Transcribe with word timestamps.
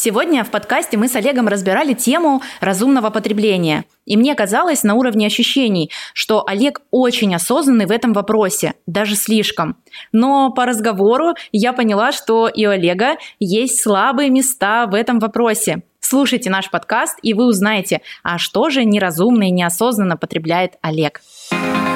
Сегодня 0.00 0.44
в 0.44 0.50
подкасте 0.52 0.96
мы 0.96 1.08
с 1.08 1.16
Олегом 1.16 1.48
разбирали 1.48 1.92
тему 1.92 2.40
разумного 2.60 3.10
потребления. 3.10 3.84
И 4.06 4.16
мне 4.16 4.36
казалось 4.36 4.84
на 4.84 4.94
уровне 4.94 5.26
ощущений, 5.26 5.90
что 6.14 6.44
Олег 6.46 6.82
очень 6.92 7.34
осознанный 7.34 7.86
в 7.86 7.90
этом 7.90 8.12
вопросе, 8.12 8.74
даже 8.86 9.16
слишком. 9.16 9.76
Но 10.12 10.52
по 10.52 10.66
разговору 10.66 11.34
я 11.50 11.72
поняла, 11.72 12.12
что 12.12 12.46
и 12.46 12.64
у 12.64 12.70
Олега 12.70 13.16
есть 13.40 13.82
слабые 13.82 14.30
места 14.30 14.86
в 14.86 14.94
этом 14.94 15.18
вопросе. 15.18 15.82
Слушайте 15.98 16.48
наш 16.48 16.70
подкаст, 16.70 17.18
и 17.22 17.34
вы 17.34 17.46
узнаете, 17.46 18.00
а 18.22 18.38
что 18.38 18.70
же 18.70 18.84
неразумно 18.84 19.48
и 19.48 19.50
неосознанно 19.50 20.16
потребляет 20.16 20.74
Олег. 20.80 21.22
Всем 21.28 21.87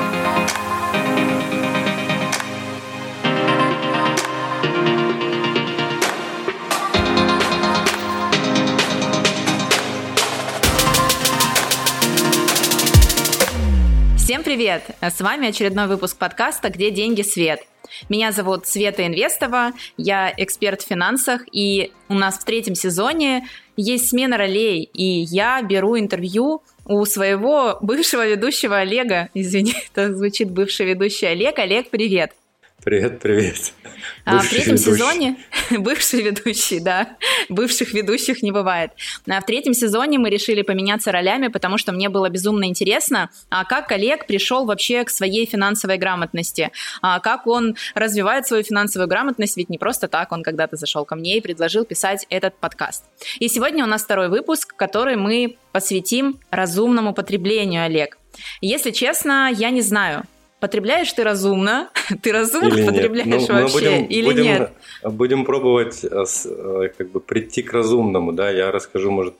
привет! 14.55 14.83
С 15.01 15.19
вами 15.23 15.49
очередной 15.49 15.87
выпуск 15.87 16.19
подкаста 16.19 16.69
«Где 16.69 16.91
деньги, 16.91 17.23
свет?». 17.23 17.63
Меня 18.11 18.33
зовут 18.33 18.67
Света 18.67 19.07
Инвестова, 19.07 19.73
я 19.97 20.31
эксперт 20.37 20.83
в 20.83 20.87
финансах, 20.87 21.41
и 21.51 21.91
у 22.11 22.15
нас 22.15 22.35
в 22.35 22.45
третьем 22.45 22.75
сезоне 22.75 23.49
есть 23.79 24.11
смена 24.11 24.37
ролей, 24.37 24.91
и 24.93 25.05
я 25.05 25.63
беру 25.63 25.99
интервью 25.99 26.63
у 26.85 27.03
своего 27.07 27.79
бывшего 27.81 28.29
ведущего 28.29 28.77
Олега. 28.77 29.31
Извини, 29.33 29.75
это 29.91 30.15
звучит 30.15 30.51
бывший 30.51 30.85
ведущий 30.85 31.25
Олег. 31.25 31.59
Олег, 31.59 31.89
привет! 31.89 32.33
Привет, 32.85 33.21
привет. 33.21 33.75
А, 34.25 34.41
в 34.41 34.49
третьем 34.49 34.75
ведущий. 34.75 34.91
сезоне 34.91 35.37
бывший 35.71 36.21
ведущий, 36.23 36.81
да, 36.81 37.17
бывших 37.49 37.93
ведущих 37.95 38.43
не 38.43 38.51
бывает. 38.51 38.91
А 39.29 39.41
в 39.41 39.47
третьем 39.47 39.73
сезоне 39.73 40.19
мы 40.19 40.31
решили 40.31 40.63
поменяться 40.63 41.13
ролями, 41.13 41.47
потому 41.47 41.79
что 41.79 41.93
мне 41.93 42.09
было 42.09 42.29
безумно 42.29 42.65
интересно, 42.65 43.31
а 43.51 43.65
как 43.65 43.87
коллег 43.87 44.27
пришел 44.27 44.65
вообще 44.65 45.05
к 45.05 45.11
своей 45.11 45.47
финансовой 45.47 45.97
грамотности, 45.97 46.73
а 47.03 47.21
как 47.21 47.47
он 47.47 47.77
развивает 47.95 48.49
свою 48.49 48.65
финансовую 48.65 49.07
грамотность, 49.07 49.57
ведь 49.57 49.71
не 49.71 49.79
просто 49.79 50.09
так 50.09 50.33
он 50.33 50.43
когда-то 50.43 50.75
зашел 50.75 51.05
ко 51.05 51.15
мне 51.15 51.39
и 51.39 51.41
предложил 51.41 51.85
писать 51.85 52.27
этот 52.31 52.57
подкаст. 52.57 53.05
И 53.39 53.47
сегодня 53.47 53.85
у 53.85 53.89
нас 53.89 54.03
второй 54.03 54.29
выпуск, 54.29 54.75
который 54.75 55.15
мы 55.15 55.57
посвятим 55.71 56.41
разумному 56.51 57.15
потреблению, 57.15 57.85
Олег. 57.85 58.19
Если 58.61 58.91
честно, 58.91 59.51
я 59.53 59.71
не 59.71 59.83
знаю, 59.83 60.25
Потребляешь 60.63 61.13
ты 61.13 61.25
разумно? 61.25 61.89
Ты 62.23 62.31
разумно 62.31 62.73
или 62.73 62.87
потребляешь 62.87 63.49
ну, 63.49 63.63
вообще 63.63 63.75
будем, 63.75 64.05
или 64.05 64.25
будем, 64.27 64.45
нет? 64.45 64.73
Будем 65.03 65.45
пробовать 65.45 66.05
э, 66.05 66.25
э, 66.45 66.89
как 66.97 67.11
бы 67.11 67.19
прийти 67.19 67.63
к 67.63 67.73
разумному, 67.73 68.33
да. 68.33 68.49
Я 68.49 68.71
расскажу, 68.71 69.11
может, 69.11 69.35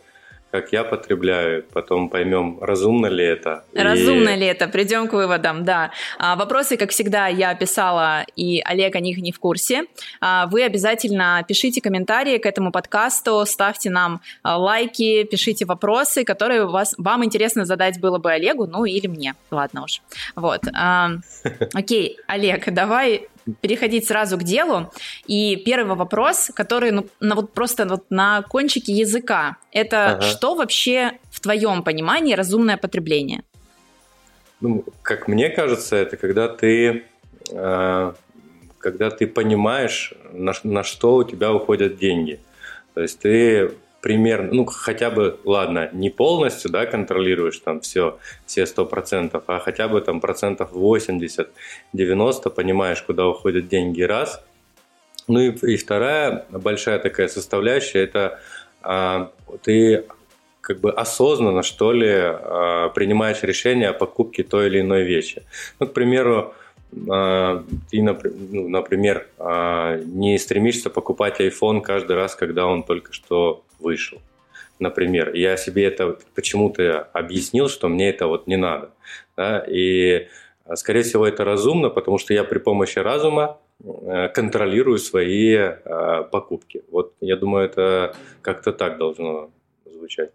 как 0.53 0.71
я 0.71 0.85
потребляю, 0.85 1.65
потом 1.73 2.11
поймем, 2.11 2.59
разумно 2.61 3.07
ли 3.07 3.25
это. 3.25 3.65
Разумно 3.75 4.29
и... 4.29 4.37
ли 4.37 4.47
это, 4.47 4.69
придем 4.69 5.09
к 5.09 5.15
выводам, 5.15 5.65
да. 5.65 5.93
А, 6.19 6.37
вопросы, 6.37 6.77
как 6.77 6.91
всегда, 6.91 7.27
я 7.27 7.55
писала, 7.55 8.27
и 8.37 8.61
Олег 8.61 8.95
о 8.95 9.01
них 9.01 9.17
не 9.17 9.33
в 9.33 9.39
курсе. 9.39 9.85
А, 10.21 10.47
вы 10.49 10.63
обязательно 10.63 11.43
пишите 11.49 11.81
комментарии 11.81 12.37
к 12.37 12.45
этому 12.45 12.71
подкасту, 12.71 13.43
ставьте 13.47 13.89
нам 13.89 14.21
а, 14.43 14.59
лайки, 14.59 15.25
пишите 15.25 15.65
вопросы, 15.65 16.23
которые 16.23 16.67
вас, 16.67 16.95
вам 16.99 17.25
интересно 17.25 17.65
задать 17.65 17.99
было 17.99 18.19
бы 18.19 18.31
Олегу, 18.31 18.67
ну 18.67 18.85
или 18.85 19.07
мне, 19.07 19.35
ладно 19.51 19.85
уж. 19.85 20.03
Вот. 20.37 20.61
А, 20.75 21.13
окей, 21.73 22.19
Олег, 22.27 22.71
давай 22.75 23.27
переходить 23.61 24.07
сразу 24.07 24.39
к 24.39 24.43
делу. 24.43 24.93
И 25.27 25.57
первый 25.57 25.97
вопрос, 25.97 26.51
который 26.55 26.91
ну, 26.91 27.07
на, 27.21 27.35
вот 27.35 27.53
просто 27.53 27.87
вот 27.87 28.05
на 28.11 28.43
кончике 28.43 28.93
языка, 28.93 29.57
это 29.73 30.13
ага. 30.13 30.23
что 30.23 30.55
вообще 30.55 31.13
в 31.31 31.41
твоем 31.41 31.83
понимании 31.83 32.35
разумное 32.35 32.77
потребление? 32.77 33.43
Ну, 34.61 34.85
как 35.03 35.29
мне 35.29 35.49
кажется, 35.49 35.97
это 35.97 36.17
когда 36.17 36.49
ты, 36.49 37.05
э, 37.51 38.13
когда 38.79 39.11
ты 39.11 39.27
понимаешь, 39.27 40.15
на, 40.33 40.53
на 40.63 40.85
что 40.85 41.17
у 41.17 41.25
тебя 41.25 41.53
уходят 41.53 41.99
деньги. 41.99 42.39
То 42.95 43.01
есть 43.01 43.19
ты 43.19 43.73
примерно, 44.03 44.53
ну, 44.53 44.65
хотя 44.67 45.11
бы, 45.11 45.39
ладно, 45.45 45.89
не 45.93 46.11
полностью, 46.11 46.71
да, 46.71 46.87
контролируешь 46.87 47.59
там 47.59 47.81
все, 47.81 48.19
все 48.45 48.67
сто 48.67 48.85
процентов, 48.85 49.45
а 49.47 49.61
хотя 49.61 49.87
бы 49.89 50.01
там 50.01 50.21
процентов 50.21 50.73
80-90 50.73 52.51
понимаешь, 52.51 53.01
куда 53.03 53.29
уходят 53.29 53.69
деньги, 53.69 54.03
раз. 54.03 54.45
Ну 55.29 55.39
и, 55.39 55.51
и 55.73 55.77
вторая 55.77 56.45
большая 56.51 56.99
такая 56.99 57.29
составляющая, 57.29 58.01
это 58.01 58.41
а, 58.83 59.31
ты 59.63 60.05
как 60.61 60.81
бы 60.81 60.91
осознанно, 60.91 61.63
что 61.63 61.93
ли, 61.93 62.11
а, 62.11 62.89
принимаешь 62.89 63.43
решение 63.43 63.91
о 63.91 63.93
покупке 63.93 64.43
той 64.43 64.67
или 64.67 64.81
иной 64.81 65.05
вещи. 65.05 65.43
Ну, 65.79 65.87
к 65.87 65.93
примеру, 65.93 66.55
ты, 66.95 68.03
ну, 68.03 68.69
например, 68.69 69.27
а, 69.39 69.97
не 69.97 70.39
стремишься 70.39 70.91
покупать 70.91 71.41
iPhone 71.41 71.81
каждый 71.81 72.17
раз, 72.17 72.35
когда 72.35 72.67
он 72.67 72.83
только 72.83 73.13
что 73.13 73.65
вышел. 73.79 74.21
Например, 74.79 75.35
я 75.35 75.57
себе 75.57 75.85
это 75.85 76.19
почему-то 76.35 77.09
объяснил, 77.13 77.69
что 77.69 77.89
мне 77.89 78.11
это 78.11 78.27
вот 78.27 78.47
не 78.47 78.57
надо. 78.57 78.91
Да? 79.37 79.65
И, 79.67 80.29
а, 80.65 80.77
скорее 80.77 81.03
всего, 81.03 81.27
это 81.27 81.45
разумно, 81.45 81.89
потому 81.89 82.19
что 82.19 82.35
я 82.35 82.45
при 82.45 82.59
помощи 82.59 82.99
разума 82.99 83.59
контролирую 84.35 84.99
свои 84.99 85.59
покупки. 86.31 86.85
Вот 86.93 87.15
я 87.21 87.37
думаю, 87.37 87.65
это 87.65 88.15
как-то 88.41 88.73
так 88.73 88.97
должно 88.97 89.51
звучать. 89.85 90.31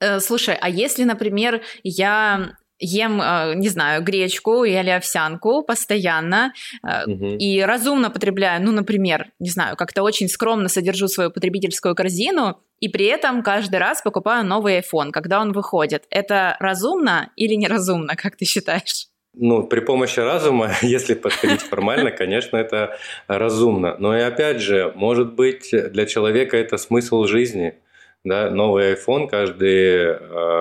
Э, 0.00 0.20
слушай, 0.20 0.56
а 0.58 0.70
если, 0.70 1.04
например, 1.04 1.60
я 1.82 2.56
ем, 2.78 3.20
э, 3.20 3.54
не 3.56 3.68
знаю, 3.68 4.02
гречку 4.02 4.64
или 4.64 4.90
овсянку 4.90 5.62
постоянно 5.62 6.52
угу. 6.82 7.36
и 7.38 7.60
разумно 7.60 8.10
потребляю, 8.10 8.62
ну, 8.62 8.72
например, 8.72 9.30
не 9.38 9.50
знаю, 9.50 9.76
как-то 9.76 10.02
очень 10.02 10.28
скромно 10.28 10.68
содержу 10.68 11.08
свою 11.08 11.30
потребительскую 11.30 11.94
корзину 11.94 12.60
и 12.80 12.88
при 12.88 13.06
этом 13.06 13.42
каждый 13.42 13.76
раз 13.76 14.02
покупаю 14.02 14.44
новый 14.44 14.78
iPhone, 14.78 15.10
когда 15.10 15.40
он 15.40 15.52
выходит. 15.52 16.04
Это 16.10 16.56
разумно 16.60 17.30
или 17.36 17.54
неразумно, 17.54 18.14
как 18.16 18.36
ты 18.36 18.44
считаешь? 18.44 19.08
Ну, 19.34 19.66
при 19.66 19.80
помощи 19.80 20.20
разума, 20.20 20.72
если 20.82 21.14
подходить 21.14 21.62
формально, 21.62 22.10
конечно, 22.10 22.56
это 22.56 22.96
разумно. 23.26 23.96
Но 23.98 24.16
и 24.16 24.20
опять 24.20 24.60
же, 24.60 24.92
может 24.94 25.34
быть, 25.34 25.70
для 25.70 26.06
человека 26.06 26.56
это 26.56 26.76
смысл 26.76 27.24
жизни– 27.24 27.74
да, 28.24 28.50
новый 28.50 28.94
iPhone 28.94 29.28
каждый, 29.28 30.16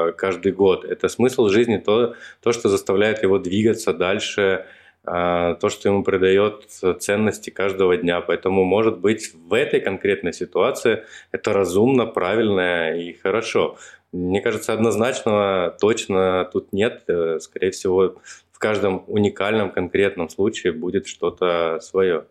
э, 0.09 0.11
каждый 0.13 0.51
год. 0.51 0.85
Это 0.85 1.07
смысл 1.09 1.47
жизни, 1.47 1.77
то, 1.77 2.15
то, 2.41 2.51
что 2.51 2.69
заставляет 2.69 3.23
его 3.23 3.39
двигаться 3.39 3.93
дальше, 3.93 4.65
э, 5.05 5.55
то, 5.59 5.69
что 5.69 5.89
ему 5.89 6.03
придает 6.03 6.69
ценности 6.99 7.49
каждого 7.49 7.97
дня. 7.97 8.21
Поэтому, 8.21 8.63
может 8.63 8.99
быть, 8.99 9.33
в 9.33 9.53
этой 9.53 9.81
конкретной 9.81 10.33
ситуации 10.33 11.03
это 11.31 11.53
разумно, 11.53 12.05
правильно 12.05 12.95
и 12.95 13.13
хорошо. 13.13 13.77
Мне 14.11 14.41
кажется, 14.41 14.73
однозначного 14.73 15.75
точно 15.79 16.49
тут 16.53 16.71
нет. 16.73 17.03
Э, 17.07 17.39
скорее 17.39 17.71
всего, 17.71 18.15
в 18.51 18.59
каждом 18.59 19.03
уникальном 19.07 19.71
конкретном 19.71 20.29
случае 20.29 20.73
будет 20.73 21.07
что-то 21.07 21.79
свое. 21.81 22.25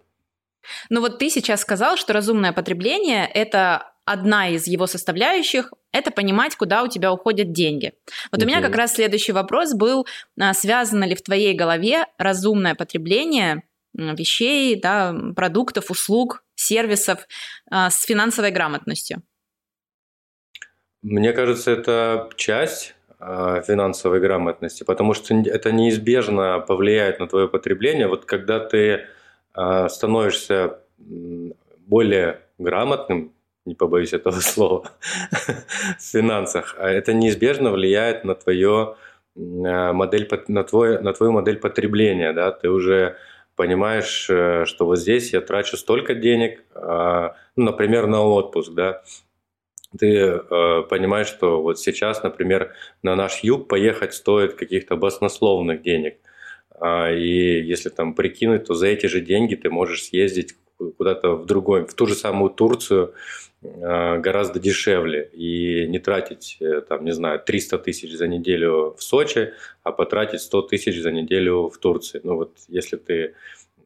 Ну 0.90 1.00
вот 1.00 1.18
ты 1.18 1.30
сейчас 1.30 1.60
сказал, 1.60 1.96
что 1.96 2.12
разумное 2.12 2.52
потребление– 2.52 3.30
это 3.34 3.92
одна 4.06 4.48
из 4.48 4.66
его 4.66 4.86
составляющих– 4.86 5.74
это 5.92 6.10
понимать, 6.10 6.56
куда 6.56 6.82
у 6.82 6.88
тебя 6.88 7.12
уходят 7.12 7.52
деньги. 7.52 7.92
Вот 8.30 8.38
угу. 8.38 8.44
у 8.44 8.48
меня 8.48 8.62
как 8.62 8.74
раз 8.74 8.94
следующий 8.94 9.32
вопрос 9.32 9.74
был, 9.74 10.06
а, 10.40 10.54
связано 10.54 11.04
ли 11.04 11.14
в 11.14 11.22
твоей 11.22 11.54
голове 11.54 12.06
разумное 12.16 12.74
потребление 12.74 13.64
вещей, 13.92 14.78
да, 14.80 15.14
продуктов, 15.34 15.90
услуг, 15.90 16.44
сервисов 16.54 17.26
а, 17.70 17.90
с 17.90 18.04
финансовой 18.04 18.52
грамотностью? 18.52 19.22
Мне 21.02 21.32
кажется, 21.32 21.72
это 21.72 22.30
часть 22.36 22.94
а, 23.18 23.60
финансовой 23.62 24.20
грамотности, 24.20 24.84
потому 24.84 25.14
что 25.14 25.34
это 25.34 25.72
неизбежно 25.72 26.60
повлияет 26.60 27.18
на 27.18 27.26
твое 27.26 27.48
потребление. 27.48 28.06
Вот 28.06 28.24
когда 28.24 28.60
ты 28.60 29.06
становишься 29.88 30.80
более 31.86 32.42
грамотным, 32.58 33.32
не 33.66 33.74
побоюсь 33.74 34.12
этого 34.12 34.34
слова, 34.40 34.90
в 35.98 36.02
финансах, 36.02 36.76
а 36.78 36.88
это 36.88 37.12
неизбежно 37.12 37.70
влияет 37.70 38.24
на 38.24 38.34
твою 38.34 38.96
модель, 39.34 40.28
на, 40.48 40.64
твой, 40.64 41.02
на 41.02 41.12
твою 41.12 41.32
модель 41.32 41.58
потребления, 41.58 42.32
да, 42.32 42.52
ты 42.52 42.70
уже 42.70 43.16
понимаешь, 43.56 44.28
э, 44.30 44.64
что 44.66 44.86
вот 44.86 44.98
здесь 44.98 45.32
я 45.32 45.40
трачу 45.40 45.76
столько 45.76 46.14
денег, 46.14 46.62
а, 46.74 47.34
ну, 47.56 47.64
например, 47.64 48.06
на 48.06 48.22
отпуск, 48.22 48.72
да, 48.72 49.02
ты 49.98 50.08
э, 50.08 50.82
понимаешь, 50.88 51.26
что 51.26 51.62
вот 51.62 51.78
сейчас, 51.78 52.22
например, 52.22 52.72
на 53.02 53.16
наш 53.16 53.42
юг 53.42 53.66
поехать 53.66 54.14
стоит 54.14 54.54
каких-то 54.54 54.96
баснословных 54.96 55.82
денег, 55.82 56.18
а, 56.78 57.10
и 57.10 57.62
если 57.62 57.88
там 57.88 58.14
прикинуть, 58.14 58.64
то 58.64 58.74
за 58.74 58.88
эти 58.88 59.06
же 59.06 59.20
деньги 59.20 59.54
ты 59.54 59.70
можешь 59.70 60.04
съездить 60.04 60.54
куда-то 60.98 61.36
в 61.36 61.46
другой, 61.46 61.86
в 61.86 61.94
ту 61.94 62.06
же 62.06 62.14
самую 62.14 62.50
Турцию, 62.50 63.14
гораздо 63.62 64.60
дешевле 64.60 65.30
и 65.32 65.86
не 65.88 65.98
тратить, 65.98 66.58
э, 66.60 66.82
там, 66.82 67.04
не 67.04 67.12
знаю, 67.12 67.40
300 67.40 67.78
тысяч 67.78 68.12
за 68.14 68.26
неделю 68.26 68.94
в 68.96 69.02
Сочи, 69.02 69.54
а 69.82 69.92
потратить 69.92 70.40
100 70.42 70.62
тысяч 70.62 71.00
за 71.00 71.10
неделю 71.10 71.68
в 71.68 71.78
Турции. 71.78 72.20
Ну 72.22 72.36
вот 72.36 72.52
если 72.68 72.96
ты 72.96 73.34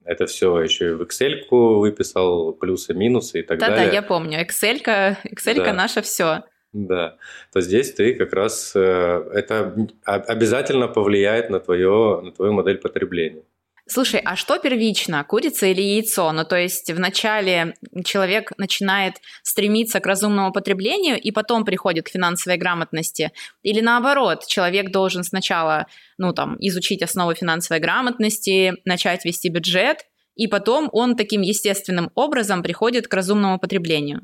это 0.05 0.27
все 0.27 0.61
еще 0.61 0.91
и 0.91 0.93
в 0.95 1.03
Excel 1.03 1.79
выписал, 1.79 2.53
плюсы, 2.53 2.95
минусы 2.95 3.41
и 3.41 3.43
так 3.43 3.59
Да-да, 3.59 3.77
далее. 3.77 3.87
Да-да, 3.87 3.97
я 3.97 4.03
помню. 4.03 4.41
Excel, 4.41 5.17
Excel 5.25 5.57
да. 5.57 5.73
наше 5.73 6.03
все. 6.03 6.43
Да, 6.73 7.17
то 7.53 7.61
здесь 7.61 7.93
ты 7.93 8.15
как 8.15 8.33
раз 8.33 8.73
э, 8.77 8.81
это 8.81 9.75
обязательно 10.05 10.89
повлияет 10.89 11.51
на 11.51 11.59
твое 11.59 12.21
на 12.23 12.33
твою 12.33 12.53
модель 12.53 12.79
потребления. 12.79 13.43
Слушай, 13.93 14.21
а 14.25 14.37
что 14.37 14.59
первично, 14.59 15.25
курица 15.25 15.67
или 15.67 15.83
яйцо? 15.83 16.31
Ну, 16.31 16.45
то 16.45 16.57
есть 16.57 16.93
вначале 16.93 17.75
человек 18.05 18.53
начинает 18.57 19.17
стремиться 19.43 19.99
к 19.99 20.07
разумному 20.07 20.53
потреблению 20.53 21.21
и 21.21 21.33
потом 21.33 21.65
приходит 21.65 22.07
к 22.07 22.11
финансовой 22.11 22.57
грамотности? 22.57 23.33
Или 23.65 23.81
наоборот, 23.81 24.47
человек 24.47 24.93
должен 24.93 25.25
сначала, 25.25 25.89
ну, 26.19 26.33
там, 26.33 26.57
изучить 26.61 27.03
основы 27.03 27.35
финансовой 27.35 27.81
грамотности, 27.81 28.75
начать 28.85 29.25
вести 29.25 29.49
бюджет, 29.49 30.07
и 30.37 30.47
потом 30.47 30.89
он 30.93 31.17
таким 31.17 31.41
естественным 31.41 32.13
образом 32.15 32.63
приходит 32.63 33.09
к 33.09 33.15
разумному 33.15 33.59
потреблению? 33.59 34.21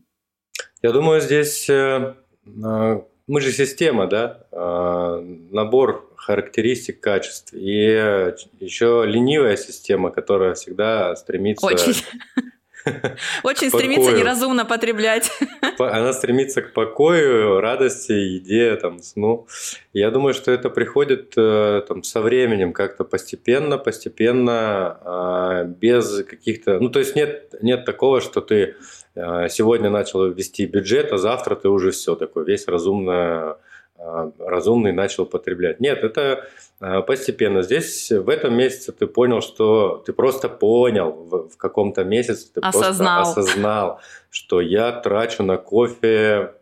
Я 0.81 0.93
думаю, 0.93 1.21
здесь 1.21 1.69
э, 1.69 2.15
э, 2.47 3.01
мы 3.27 3.41
же 3.41 3.53
система, 3.53 4.07
да, 4.07 4.47
э, 4.53 5.21
набор 5.51 6.13
характеристик, 6.17 7.01
качеств. 7.01 7.53
И 7.55 8.35
еще 8.61 9.05
ленивая 9.07 9.57
система, 9.57 10.11
которая 10.11 10.55
всегда 10.55 11.15
стремится... 11.17 11.67
Очень. 11.67 11.95
Очень 13.43 13.69
стремится 13.71 14.13
неразумно 14.13 14.65
потреблять. 14.65 15.31
Она 15.79 16.13
стремится 16.13 16.63
к 16.63 16.73
покою, 16.73 17.61
радости, 17.61 18.13
еде, 18.13 18.77
там, 18.77 19.03
сну. 19.03 19.47
Я 19.93 20.11
думаю, 20.11 20.35
что 20.35 20.51
это 20.53 20.71
приходит 20.71 21.35
э, 21.37 21.83
там, 21.87 22.03
со 22.03 22.21
временем, 22.21 22.73
как-то 22.73 23.05
постепенно, 23.05 23.79
постепенно, 23.79 24.99
а, 25.03 25.65
без 25.65 26.25
каких-то... 26.25 26.79
Ну, 26.81 26.89
то 26.89 26.99
есть 26.99 27.17
нет, 27.17 27.55
нет 27.63 27.85
такого, 27.85 28.21
что 28.21 28.41
ты 28.41 28.77
э, 29.15 29.49
сегодня 29.49 29.91
начал 29.91 30.27
вести 30.31 30.67
бюджет, 30.67 31.13
а 31.13 31.19
завтра 31.19 31.57
ты 31.57 31.69
уже 31.69 31.91
все 31.91 32.15
такой, 32.15 32.45
весь 32.45 32.69
разумно 32.69 33.59
разумный 33.99 34.93
начал 34.93 35.27
потреблять. 35.27 35.81
Нет, 35.81 36.05
это 36.05 36.49
а, 36.81 37.03
постепенно. 37.03 37.63
Здесь 37.63 38.11
в 38.11 38.29
этом 38.29 38.57
месяце 38.57 38.93
ты 38.93 39.07
понял, 39.07 39.41
что 39.41 40.03
ты 40.05 40.13
просто 40.13 40.49
понял 40.49 41.13
в, 41.13 41.49
в 41.51 41.57
каком-то 41.57 42.05
месяце, 42.05 42.53
ты 42.53 42.61
осознал. 42.61 43.23
просто 43.23 43.41
осознал, 43.41 44.01
что 44.31 44.61
я 44.61 44.93
трачу 44.93 45.43
на 45.43 45.57
кофе 45.57 46.55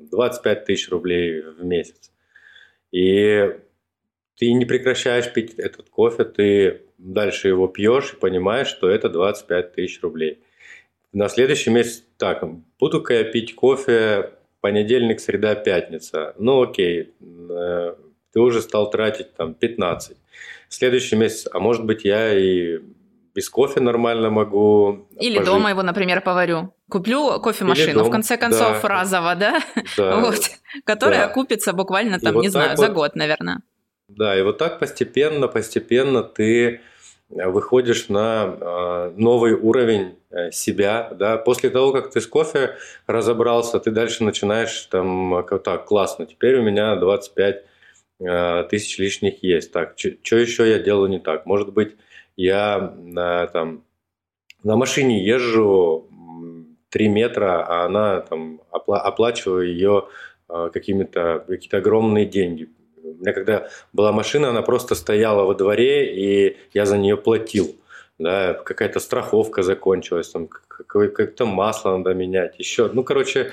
25 0.00 0.64
тысяч 0.64 0.90
рублей 0.90 1.42
в 1.42 1.64
месяц. 1.64 2.12
И 2.92 3.56
ты 4.36 4.52
не 4.52 4.64
прекращаешь 4.64 5.32
пить 5.32 5.54
этот 5.54 5.88
кофе, 5.88 6.24
ты 6.24 6.82
дальше 6.98 7.48
его 7.48 7.68
пьешь 7.68 8.12
и 8.12 8.16
понимаешь, 8.16 8.68
что 8.68 8.88
это 8.88 9.08
25 9.08 9.72
тысяч 9.72 10.00
рублей. 10.02 10.42
На 11.12 11.28
следующий 11.28 11.70
месяц 11.70 12.04
так, 12.18 12.44
буду-ка 12.78 13.14
я 13.14 13.24
пить 13.24 13.54
кофе 13.54 14.35
понедельник, 14.66 15.20
среда, 15.20 15.54
пятница. 15.54 16.34
Ну 16.38 16.62
окей, 16.62 17.14
э, 17.20 17.94
ты 18.32 18.40
уже 18.40 18.60
стал 18.60 18.90
тратить 18.90 19.32
там 19.36 19.54
15. 19.54 20.16
В 20.68 20.74
следующий 20.74 21.14
месяц, 21.14 21.46
а 21.52 21.60
может 21.60 21.84
быть 21.84 22.04
я 22.04 22.36
и 22.36 22.80
без 23.32 23.48
кофе 23.48 23.78
нормально 23.78 24.28
могу. 24.30 25.06
Или 25.20 25.38
пожить. 25.38 25.52
дома 25.52 25.70
его, 25.70 25.84
например, 25.84 26.20
поварю. 26.20 26.74
Куплю 26.90 27.38
кофемашину, 27.40 28.02
в 28.02 28.10
конце 28.10 28.36
концов, 28.36 28.82
да. 28.82 28.88
разово, 28.88 29.36
да? 29.36 29.60
да. 29.96 30.16
Вот. 30.20 30.40
Которая 30.84 31.20
да. 31.20 31.26
окупится 31.26 31.72
буквально 31.72 32.18
там, 32.18 32.34
и 32.34 32.38
не 32.38 32.48
вот 32.48 32.52
знаю, 32.52 32.70
вот, 32.70 32.78
за 32.78 32.88
год, 32.88 33.14
наверное. 33.14 33.62
Да, 34.08 34.36
и 34.36 34.42
вот 34.42 34.58
так 34.58 34.80
постепенно, 34.80 35.46
постепенно 35.46 36.24
ты 36.24 36.80
выходишь 37.28 38.08
на 38.08 38.56
э, 38.60 39.12
новый 39.16 39.54
уровень 39.54 40.16
э, 40.30 40.50
себя, 40.52 41.10
да, 41.12 41.36
после 41.36 41.70
того, 41.70 41.92
как 41.92 42.10
ты 42.10 42.20
с 42.20 42.26
кофе 42.26 42.76
разобрался, 43.06 43.80
ты 43.80 43.90
дальше 43.90 44.22
начинаешь 44.24 44.82
там, 44.86 45.44
так, 45.64 45.86
классно, 45.86 46.26
теперь 46.26 46.58
у 46.58 46.62
меня 46.62 46.94
25 46.96 47.64
э, 48.20 48.64
тысяч 48.70 48.98
лишних 48.98 49.42
есть, 49.42 49.72
так, 49.72 49.98
что 49.98 50.36
еще 50.36 50.68
я 50.68 50.78
делаю 50.78 51.10
не 51.10 51.18
так, 51.18 51.46
может 51.46 51.72
быть, 51.72 51.96
я 52.36 52.94
там 53.52 53.82
на 54.62 54.76
машине 54.76 55.24
езжу 55.24 56.08
3 56.90 57.08
метра, 57.08 57.64
а 57.66 57.86
она 57.86 58.20
там, 58.20 58.60
оплачиваю 58.70 59.66
ее 59.66 60.08
какими-то, 60.46 61.44
какие-то 61.48 61.78
огромные 61.78 62.26
деньги, 62.26 62.68
у 63.18 63.22
меня 63.22 63.32
когда 63.32 63.68
была 63.92 64.12
машина, 64.12 64.50
она 64.50 64.62
просто 64.62 64.94
стояла 64.94 65.44
во 65.44 65.54
дворе, 65.54 66.14
и 66.14 66.56
я 66.72 66.86
за 66.86 66.98
нее 66.98 67.16
платил. 67.16 67.76
Да, 68.18 68.54
какая-то 68.54 68.98
страховка 68.98 69.62
закончилась, 69.62 70.30
там 70.30 70.48
какое-то 70.48 71.44
масло 71.44 71.98
надо 71.98 72.14
менять, 72.14 72.58
еще. 72.58 72.88
Ну, 72.90 73.04
короче, 73.04 73.52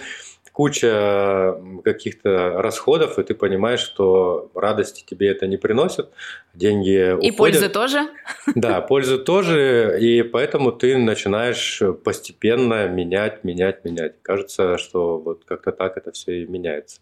куча 0.53 1.59
каких-то 1.83 2.61
расходов, 2.61 3.19
и 3.19 3.23
ты 3.23 3.33
понимаешь, 3.35 3.81
что 3.81 4.51
радости 4.53 5.03
тебе 5.05 5.27
это 5.29 5.47
не 5.47 5.57
приносит, 5.57 6.09
деньги 6.53 7.11
уходят. 7.11 7.33
И 7.33 7.35
пользы 7.35 7.69
тоже? 7.69 8.07
Да, 8.55 8.79
пользы 8.79 9.17
тоже, 9.17 9.97
и 9.99 10.21
поэтому 10.21 10.71
ты 10.71 10.97
начинаешь 10.97 11.81
постепенно 12.05 12.87
менять, 12.87 13.43
менять, 13.43 13.83
менять. 13.83 14.13
Кажется, 14.21 14.77
что 14.77 15.17
вот 15.17 15.43
как-то 15.43 15.71
так 15.71 15.97
это 15.97 16.11
все 16.11 16.43
и 16.43 16.45
меняется. 16.45 17.01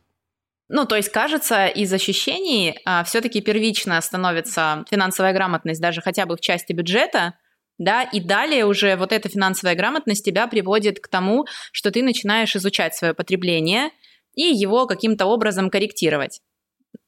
Ну, 0.73 0.85
то 0.85 0.95
есть, 0.95 1.09
кажется, 1.09 1.67
из 1.67 1.91
ощущений 1.91 2.79
а, 2.85 3.03
все-таки 3.03 3.41
первично 3.41 3.99
становится 3.99 4.85
финансовая 4.89 5.33
грамотность 5.33 5.81
даже 5.81 6.01
хотя 6.01 6.25
бы 6.25 6.37
в 6.37 6.39
части 6.39 6.71
бюджета, 6.71 7.33
да, 7.77 8.03
и 8.03 8.21
далее 8.21 8.65
уже 8.65 8.95
вот 8.95 9.11
эта 9.11 9.27
финансовая 9.27 9.75
грамотность 9.75 10.23
тебя 10.23 10.47
приводит 10.47 11.01
к 11.01 11.09
тому, 11.09 11.45
что 11.73 11.91
ты 11.91 12.01
начинаешь 12.01 12.55
изучать 12.55 12.95
свое 12.95 13.13
потребление 13.13 13.89
и 14.33 14.43
его 14.43 14.87
каким-то 14.87 15.25
образом 15.25 15.69
корректировать. 15.69 16.39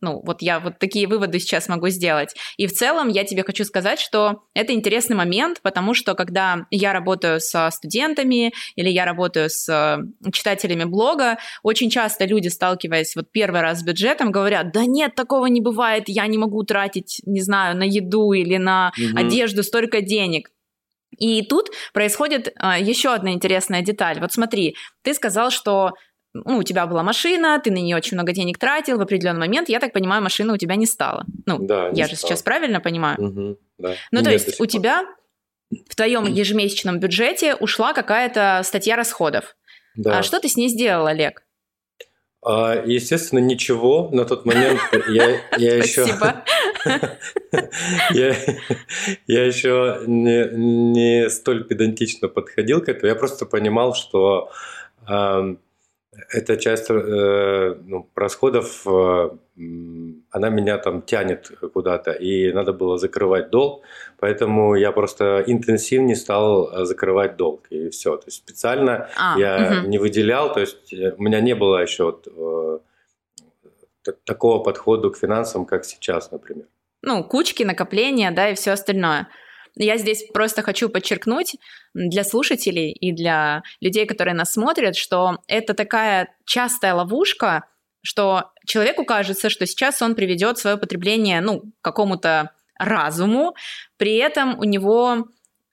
Ну, 0.01 0.21
вот 0.25 0.41
я 0.41 0.59
вот 0.59 0.80
такие 0.80 1.07
выводы 1.07 1.39
сейчас 1.39 1.69
могу 1.69 1.88
сделать. 1.88 2.35
И 2.57 2.68
в 2.68 2.74
целом 2.74 3.07
я 3.07 3.24
тебе 3.24 3.44
хочу 3.44 3.63
сказать, 3.63 4.00
что 4.00 4.44
это 4.53 4.74
интересный 4.74 5.15
момент, 5.15 5.62
потому 5.62 5.94
что 5.94 6.13
когда 6.13 6.65
я 6.71 6.91
работаю 6.91 7.39
со 7.39 7.69
студентами 7.71 8.53
или 8.75 8.89
я 8.89 9.06
работаю 9.06 9.50
с 9.50 9.69
э, 9.69 10.31
читателями 10.31 10.83
блога, 10.83 11.38
очень 11.63 11.89
часто 11.89 12.25
люди, 12.25 12.50
сталкиваясь 12.50 13.15
вот 13.15 13.31
первый 13.31 13.62
раз 13.62 13.79
с 13.79 13.84
бюджетом, 13.84 14.31
говорят, 14.31 14.74
да 14.74 14.86
нет, 14.86 15.15
такого 15.15 15.46
не 15.46 15.62
бывает, 15.62 16.05
я 16.08 16.27
не 16.27 16.38
могу 16.38 16.63
тратить, 16.63 17.22
не 17.25 17.41
знаю, 17.41 17.77
на 17.77 17.84
еду 17.84 18.34
или 18.34 18.58
на 18.58 18.91
угу. 18.98 19.17
одежду 19.17 19.63
столько 19.63 20.01
денег. 20.01 20.50
И 21.17 21.43
тут 21.43 21.69
происходит 21.93 22.53
а, 22.58 22.79
еще 22.79 23.13
одна 23.13 23.34
интересная 23.34 23.81
деталь. 23.81 24.19
Вот 24.19 24.34
смотри, 24.34 24.75
ты 25.03 25.13
сказал, 25.13 25.51
что 25.51 25.93
ну, 26.34 26.58
у 26.58 26.63
тебя 26.63 26.88
была 26.88 27.04
машина, 27.04 27.62
ты 27.63 27.72
на 27.72 27.78
нее 27.78 27.96
очень 27.96 28.18
много 28.18 28.32
денег 28.32 28.58
тратил, 28.58 28.98
в 28.98 29.02
определенный 29.02 29.40
момент, 29.40 29.70
я 29.70 29.80
так 29.80 29.94
понимаю, 29.94 30.22
машины 30.22 30.54
у 30.54 30.58
тебя 30.58 30.75
не 30.75 30.88
стало. 30.88 31.25
Ну, 31.46 31.60
да, 31.60 31.90
я 31.90 32.08
же 32.08 32.16
сейчас 32.16 32.42
правильно 32.42 32.80
понимаю? 32.80 33.22
Угу, 33.22 33.58
да. 33.78 33.96
Ну, 34.12 34.20
Нет, 34.20 34.25
то 34.25 34.32
есть 34.32 34.60
у 34.60 34.66
тебя 34.66 35.06
в 35.90 35.96
твоем 35.96 36.25
ежемесячном 36.25 37.00
бюджете 37.00 37.56
ушла 37.56 37.94
какая-то 37.94 38.62
статья 38.63 38.96
расходов. 38.96 39.56
Да. 39.96 40.20
А 40.20 40.24
что 40.24 40.40
ты 40.40 40.50
с 40.50 40.56
ней 40.56 40.70
сделал, 40.70 41.06
Олег? 41.06 41.44
А, 42.46 42.84
естественно, 42.86 43.40
ничего. 43.40 44.10
На 44.12 44.25
тот 44.25 44.46
момент 44.46 44.80
я, 45.08 45.40
я 45.58 45.78
еще... 45.78 46.06
я, 48.12 48.36
я 49.28 49.46
еще 49.46 50.02
не, 50.06 50.50
не 50.52 51.30
столь 51.30 51.63
педантично 51.63 52.28
подходил 52.28 52.82
к 52.82 52.90
этому. 52.90 53.08
Я 53.08 53.16
просто 53.16 53.46
понимал, 53.46 53.96
что 53.96 54.52
эта 56.29 56.58
часть 56.58 56.89
э, 56.89 57.75
ну, 57.86 58.10
расходов, 58.15 58.86
э, 58.88 59.29
она 60.32 60.50
меня 60.50 60.77
там 60.77 61.01
тянет 61.01 61.51
куда-то, 61.74 62.12
и 62.12 62.51
надо 62.51 62.74
было 62.74 62.98
закрывать 62.98 63.50
долг, 63.50 63.84
поэтому 64.20 64.75
я 64.75 64.91
просто 64.91 65.43
интенсивнее 65.46 66.15
стал 66.15 66.86
закрывать 66.86 67.38
долг, 67.38 67.67
и 67.70 67.89
все. 67.89 68.17
То 68.17 68.27
есть 68.27 68.38
специально 68.38 69.10
а, 69.17 69.38
я 69.38 69.79
угу. 69.79 69.89
не 69.89 69.98
выделял, 70.00 70.53
то 70.53 70.60
есть 70.60 70.93
э, 70.93 71.13
у 71.17 71.22
меня 71.22 71.41
не 71.41 71.55
было 71.55 71.82
еще 71.82 72.05
вот, 72.05 72.27
э, 72.27 72.79
такого 74.25 74.63
подхода 74.63 75.10
к 75.10 75.17
финансам, 75.17 75.65
как 75.65 75.86
сейчас, 75.86 76.32
например. 76.32 76.65
Ну, 77.01 77.24
кучки, 77.24 77.63
накопления, 77.63 78.32
да, 78.32 78.50
и 78.50 78.55
все 78.55 78.72
остальное. 78.72 79.27
Я 79.75 79.98
здесь 79.98 80.24
просто 80.34 80.62
хочу 80.62 80.89
подчеркнуть 80.89 81.56
для 81.94 82.24
слушателей 82.24 82.92
и 82.92 83.12
для 83.12 83.63
людей, 83.82 84.06
которые 84.06 84.36
нас 84.36 84.53
смотрят, 84.53 84.96
что 84.96 85.39
это 85.48 85.74
такая 85.74 86.36
частая 86.46 86.94
ловушка, 86.94 87.65
что 88.01 88.51
человеку 88.65 89.06
кажется, 89.06 89.50
что 89.50 89.65
сейчас 89.65 90.01
он 90.01 90.15
приведет 90.15 90.58
свое 90.58 90.77
потребление 90.77 91.42
ну, 91.42 91.62
к 91.62 91.65
какому-то 91.82 92.51
разуму, 92.77 93.56
при 93.98 94.18
этом 94.18 94.60
у 94.60 94.63
него 94.63 95.27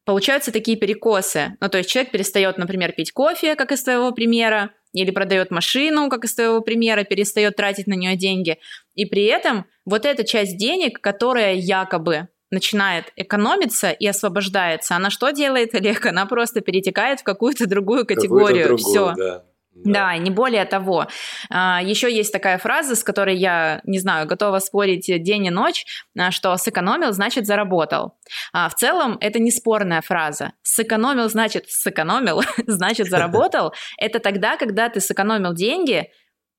получаются 0.04 0.52
такие 0.52 0.76
перекосы. 0.76 1.56
Ну, 1.60 1.68
то 1.68 1.78
есть 1.78 1.90
человек 1.90 2.12
перестает, 2.12 2.56
например, 2.56 2.92
пить 2.92 3.12
кофе, 3.12 3.54
как 3.54 3.72
из 3.72 3.82
твоего 3.82 4.12
примера, 4.12 4.70
или 4.92 5.10
продает 5.10 5.50
машину, 5.50 6.08
как 6.08 6.24
из 6.24 6.34
твоего 6.34 6.60
примера, 6.62 7.04
перестает 7.04 7.56
тратить 7.56 7.86
на 7.86 7.94
нее 7.94 8.16
деньги. 8.16 8.58
И 8.94 9.04
при 9.04 9.24
этом 9.24 9.66
вот 9.84 10.04
эта 10.04 10.24
часть 10.24 10.56
денег, 10.56 11.00
которая 11.00 11.54
якобы 11.54 12.28
начинает 12.50 13.12
экономиться 13.16 13.90
и 13.90 14.06
освобождается, 14.06 14.96
она 14.96 15.10
что 15.10 15.30
делает, 15.30 15.74
Олег? 15.74 16.06
Она 16.06 16.26
просто 16.26 16.60
перетекает 16.60 17.20
в 17.20 17.24
какую-то 17.24 17.66
другую 17.66 18.06
категорию. 18.06 18.76
Все. 18.76 19.14
Да. 19.16 19.44
Да. 19.72 19.92
да, 19.92 20.16
не 20.18 20.30
более 20.30 20.64
того. 20.64 21.06
А, 21.48 21.80
Еще 21.82 22.12
есть 22.12 22.32
такая 22.32 22.58
фраза, 22.58 22.96
с 22.96 23.04
которой 23.04 23.36
я, 23.36 23.80
не 23.84 24.00
знаю, 24.00 24.26
готова 24.26 24.58
спорить 24.58 25.06
день 25.22 25.46
и 25.46 25.50
ночь, 25.50 25.86
а, 26.18 26.32
что 26.32 26.56
сэкономил, 26.56 27.12
значит 27.12 27.46
заработал. 27.46 28.18
А, 28.52 28.68
в 28.68 28.74
целом 28.74 29.16
это 29.20 29.38
не 29.38 29.52
спорная 29.52 30.00
фраза. 30.00 30.52
Сэкономил, 30.62 31.28
значит 31.28 31.66
сэкономил, 31.68 32.42
значит 32.66 33.08
заработал. 33.08 33.72
Это 33.96 34.18
тогда, 34.18 34.56
когда 34.56 34.88
ты 34.88 35.00
сэкономил 35.00 35.54
деньги, 35.54 36.08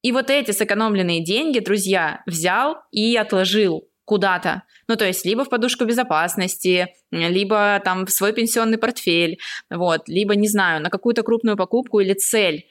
и 0.01 0.11
вот 0.11 0.29
эти 0.29 0.51
сэкономленные 0.51 1.23
деньги, 1.23 1.59
друзья, 1.59 2.23
взял 2.25 2.77
и 2.91 3.15
отложил 3.17 3.87
куда-то. 4.05 4.63
Ну, 4.91 4.97
то 4.97 5.05
есть 5.05 5.23
либо 5.25 5.45
в 5.45 5.49
подушку 5.49 5.85
безопасности, 5.85 6.87
либо 7.11 7.81
там 7.85 8.05
в 8.05 8.11
свой 8.11 8.33
пенсионный 8.33 8.77
портфель, 8.77 9.39
вот, 9.69 10.09
либо, 10.09 10.35
не 10.35 10.49
знаю, 10.49 10.81
на 10.81 10.89
какую-то 10.89 11.23
крупную 11.23 11.55
покупку 11.55 12.01
или 12.01 12.13
цель. 12.13 12.65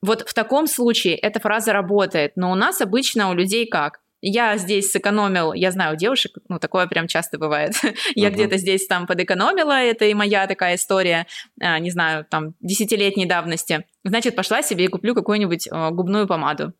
Вот 0.00 0.20
в 0.20 0.32
таком 0.34 0.68
случае 0.68 1.16
эта 1.16 1.40
фраза 1.40 1.72
работает, 1.72 2.36
но 2.36 2.52
у 2.52 2.54
нас 2.54 2.80
обычно 2.80 3.30
у 3.30 3.34
людей 3.34 3.66
как? 3.66 4.02
я 4.26 4.56
здесь 4.56 4.90
сэкономил, 4.90 5.52
я 5.52 5.70
знаю 5.70 5.94
у 5.94 5.98
девушек, 5.98 6.38
ну, 6.48 6.58
такое 6.58 6.86
прям 6.86 7.08
часто 7.08 7.38
бывает. 7.38 7.74
я 8.14 8.28
uh-huh. 8.28 8.30
где-то 8.30 8.56
здесь 8.56 8.86
там 8.86 9.06
подэкономила, 9.06 9.82
это 9.82 10.06
и 10.06 10.14
моя 10.14 10.46
такая 10.46 10.76
история, 10.76 11.26
а, 11.60 11.78
не 11.78 11.90
знаю, 11.90 12.24
там, 12.30 12.54
десятилетней 12.60 13.26
давности. 13.26 13.84
Значит, 14.02 14.34
пошла 14.34 14.62
себе 14.62 14.84
и 14.84 14.88
куплю 14.88 15.14
какую-нибудь 15.14 15.68
а, 15.70 15.90
губную 15.90 16.26
помаду. 16.26 16.72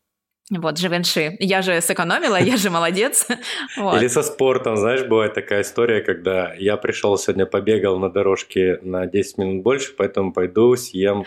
Вот, 0.50 0.78
Живенши. 0.78 1.36
Я 1.40 1.62
же 1.62 1.80
сэкономила, 1.80 2.36
я 2.36 2.56
же 2.56 2.70
молодец. 2.70 3.26
Вот. 3.76 3.96
Или 3.96 4.08
со 4.08 4.22
спортом, 4.22 4.76
знаешь, 4.76 5.02
бывает 5.04 5.34
такая 5.34 5.62
история, 5.62 6.02
когда 6.02 6.52
я 6.54 6.76
пришел 6.76 7.16
сегодня, 7.16 7.46
побегал 7.46 7.98
на 7.98 8.10
дорожке 8.10 8.78
на 8.82 9.06
10 9.06 9.38
минут 9.38 9.62
больше, 9.62 9.94
поэтому 9.96 10.32
пойду 10.32 10.76
съем 10.76 11.24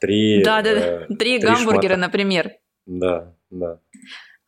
три... 0.00 0.42
Да, 0.44 0.62
да, 0.62 0.70
э, 0.70 1.06
три, 1.08 1.38
три 1.38 1.40
гамбургера, 1.40 1.94
шмата. 1.94 1.96
например. 1.96 2.52
Да, 2.86 3.34
да. 3.50 3.80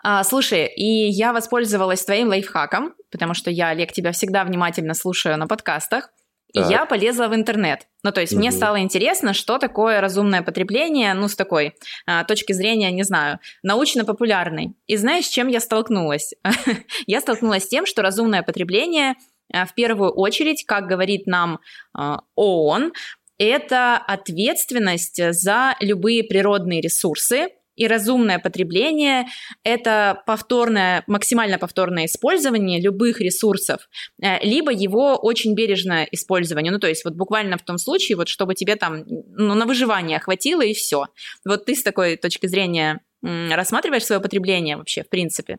А, 0.03 0.25
слушай, 0.25 0.67
и 0.67 1.09
я 1.09 1.33
воспользовалась 1.33 2.05
твоим 2.05 2.29
лайфхаком, 2.29 2.95
потому 3.11 3.35
что 3.35 3.51
я, 3.51 3.69
Олег, 3.69 3.93
тебя 3.93 4.13
всегда 4.13 4.45
внимательно 4.45 4.95
слушаю 4.95 5.37
на 5.37 5.47
подкастах. 5.47 6.11
И 6.53 6.61
я 6.61 6.85
полезла 6.85 7.29
в 7.29 7.35
интернет. 7.35 7.87
Ну, 8.03 8.13
то 8.13 8.21
есть 8.21 8.35
угу. 8.35 8.41
мне 8.41 8.53
стало 8.53 8.81
интересно, 8.81 9.33
что 9.33 9.59
такое 9.59 10.01
разумное 10.01 10.43
потребление, 10.43 11.15
ну, 11.15 11.29
с 11.29 11.35
такой 11.35 11.75
а, 12.07 12.25
точки 12.25 12.53
зрения, 12.53 12.91
не 12.91 13.05
знаю, 13.05 13.39
научно-популярной. 13.63 14.75
И 14.87 14.97
знаешь, 14.97 15.27
с 15.27 15.31
чем 15.31 15.49
я 15.49 15.61
столкнулась? 15.61 16.35
я 17.07 17.21
столкнулась 17.21 17.65
с 17.65 17.69
тем, 17.69 17.87
что 17.87 18.03
разумное 18.03 18.43
потребление 18.43 19.15
а, 19.53 19.65
в 19.65 19.75
первую 19.75 20.13
очередь, 20.13 20.65
как 20.67 20.87
говорит 20.87 21.27
нам 21.27 21.61
а, 21.95 22.21
ООН, 22.35 22.93
это 23.39 23.97
ответственность 23.97 25.21
за 25.33 25.75
любые 25.81 26.23
природные 26.23 26.81
ресурсы, 26.81 27.49
и 27.83 27.89
разумное 27.89 28.39
потребление– 28.39 29.27
это 29.65 30.23
повторное, 30.27 31.03
максимально 31.07 31.59
повторное 31.59 32.07
использование 32.07 32.81
любых 32.81 33.21
ресурсов, 33.21 33.89
э, 34.23 34.45
либо 34.45 34.73
его 34.73 35.17
очень 35.17 35.55
бережное 35.55 36.07
использование. 36.13 36.73
Ну, 36.73 36.79
то 36.79 36.89
есть 36.89 37.05
вот 37.05 37.15
буквально 37.15 37.59
в 37.59 37.63
том 37.63 37.79
случае, 37.79 38.17
вот 38.17 38.29
чтобы 38.29 38.55
тебе 38.55 38.77
там 38.77 39.05
ну, 39.07 39.55
на 39.55 39.67
выживание 39.67 40.19
хватило 40.21 40.63
и 40.63 40.75
все. 40.75 41.07
Вот 41.45 41.65
ты 41.65 41.75
с 41.75 41.83
такой 41.83 42.17
точки 42.17 42.47
зрения 42.47 43.01
рассматриваешь 43.23 44.05
свое 44.05 44.21
потребление 44.21 44.77
вообще, 44.77 45.03
в 45.03 45.09
принципе? 45.09 45.59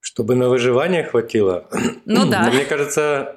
Чтобы 0.00 0.34
на 0.34 0.48
выживание 0.48 1.04
хватило? 1.04 1.68
Ну 2.04 2.26
да. 2.30 2.50
Мне 2.50 2.64
кажется, 2.64 3.36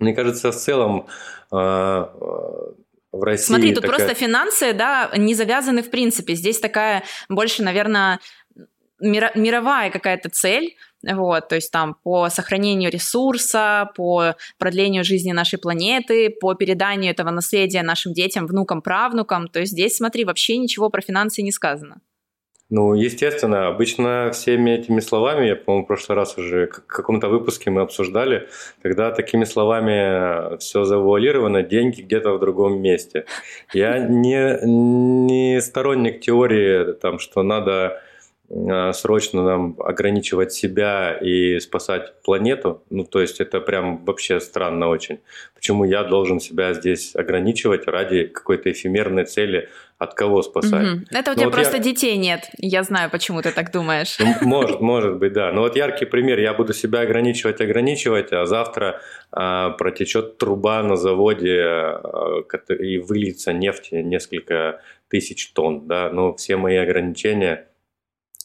мне 0.00 0.14
кажется, 0.14 0.50
в 0.50 0.56
целом 0.56 1.06
а, 1.50 2.12
в 3.12 3.22
России. 3.22 3.46
Смотри, 3.46 3.74
тут 3.74 3.82
такая... 3.84 3.98
просто 3.98 4.14
финансы, 4.14 4.72
да, 4.72 5.10
не 5.16 5.34
завязаны 5.34 5.82
в 5.82 5.90
принципе. 5.90 6.34
Здесь 6.34 6.60
такая 6.60 7.04
больше, 7.28 7.62
наверное, 7.62 8.20
мировая 9.00 9.90
какая-то 9.90 10.28
цель, 10.28 10.76
вот, 11.02 11.48
то 11.48 11.54
есть 11.54 11.70
там 11.70 11.94
по 12.02 12.28
сохранению 12.28 12.90
ресурса, 12.90 13.90
по 13.94 14.34
продлению 14.58 15.04
жизни 15.04 15.30
нашей 15.30 15.58
планеты, 15.58 16.30
по 16.30 16.54
переданию 16.54 17.12
этого 17.12 17.30
наследия 17.30 17.82
нашим 17.82 18.12
детям, 18.12 18.46
внукам, 18.46 18.82
правнукам. 18.82 19.46
То 19.46 19.60
есть 19.60 19.72
здесь, 19.72 19.96
смотри, 19.96 20.24
вообще 20.24 20.56
ничего 20.56 20.90
про 20.90 21.00
финансы 21.00 21.42
не 21.42 21.52
сказано. 21.52 22.00
Ну, 22.70 22.92
естественно, 22.92 23.68
обычно 23.68 24.30
всеми 24.34 24.72
этими 24.72 25.00
словами, 25.00 25.46
я, 25.46 25.56
по-моему, 25.56 25.86
в 25.86 25.88
прошлый 25.88 26.16
раз 26.16 26.36
уже 26.36 26.66
в 26.66 26.86
каком-то 26.86 27.28
выпуске 27.28 27.70
мы 27.70 27.80
обсуждали, 27.80 28.48
когда 28.82 29.10
такими 29.10 29.44
словами 29.44 30.58
все 30.58 30.84
завуалировано, 30.84 31.62
деньги 31.62 32.02
где-то 32.02 32.32
в 32.34 32.40
другом 32.40 32.82
месте. 32.82 33.24
Я 33.72 33.98
не, 33.98 34.58
не 34.66 35.62
сторонник 35.62 36.20
теории, 36.20 36.92
там, 36.92 37.18
что 37.18 37.42
надо 37.42 38.02
а, 38.50 38.92
срочно 38.92 39.42
нам 39.44 39.76
ограничивать 39.78 40.52
себя 40.52 41.12
и 41.12 41.60
спасать 41.60 42.14
планету. 42.22 42.82
Ну, 42.88 43.04
то 43.04 43.20
есть 43.20 43.40
это 43.40 43.60
прям 43.60 44.04
вообще 44.04 44.40
странно 44.40 44.88
очень. 44.88 45.20
Почему 45.54 45.84
я 45.84 46.02
должен 46.02 46.40
себя 46.40 46.72
здесь 46.72 47.14
ограничивать 47.14 47.86
ради 47.86 48.24
какой-то 48.24 48.70
эфемерной 48.72 49.26
цели 49.26 49.68
от 49.98 50.14
кого 50.14 50.42
спасать. 50.42 50.86
Угу. 50.86 51.04
Это 51.10 51.32
у 51.32 51.34
тебя 51.34 51.46
вот 51.46 51.54
просто 51.54 51.78
я... 51.78 51.82
детей 51.82 52.16
нет. 52.16 52.48
Я 52.58 52.84
знаю, 52.84 53.10
почему 53.10 53.42
ты 53.42 53.50
так 53.50 53.72
думаешь. 53.72 54.16
Ну, 54.18 54.34
может, 54.42 54.80
может 54.80 55.16
быть, 55.16 55.32
да. 55.32 55.50
Но 55.52 55.62
вот 55.62 55.76
яркий 55.76 56.06
пример. 56.06 56.38
Я 56.38 56.54
буду 56.54 56.72
себя 56.72 57.00
ограничивать, 57.00 57.60
ограничивать, 57.60 58.32
а 58.32 58.46
завтра 58.46 59.00
а, 59.32 59.70
протечет 59.70 60.38
труба 60.38 60.82
на 60.84 60.96
заводе 60.96 61.62
а, 61.64 62.42
и 62.78 62.98
выльется 62.98 63.52
нефть 63.52 63.88
несколько 63.90 64.82
тысяч 65.08 65.52
тонн. 65.52 65.88
Да? 65.88 66.10
Но 66.10 66.32
все 66.34 66.56
мои 66.56 66.76
ограничения, 66.76 67.66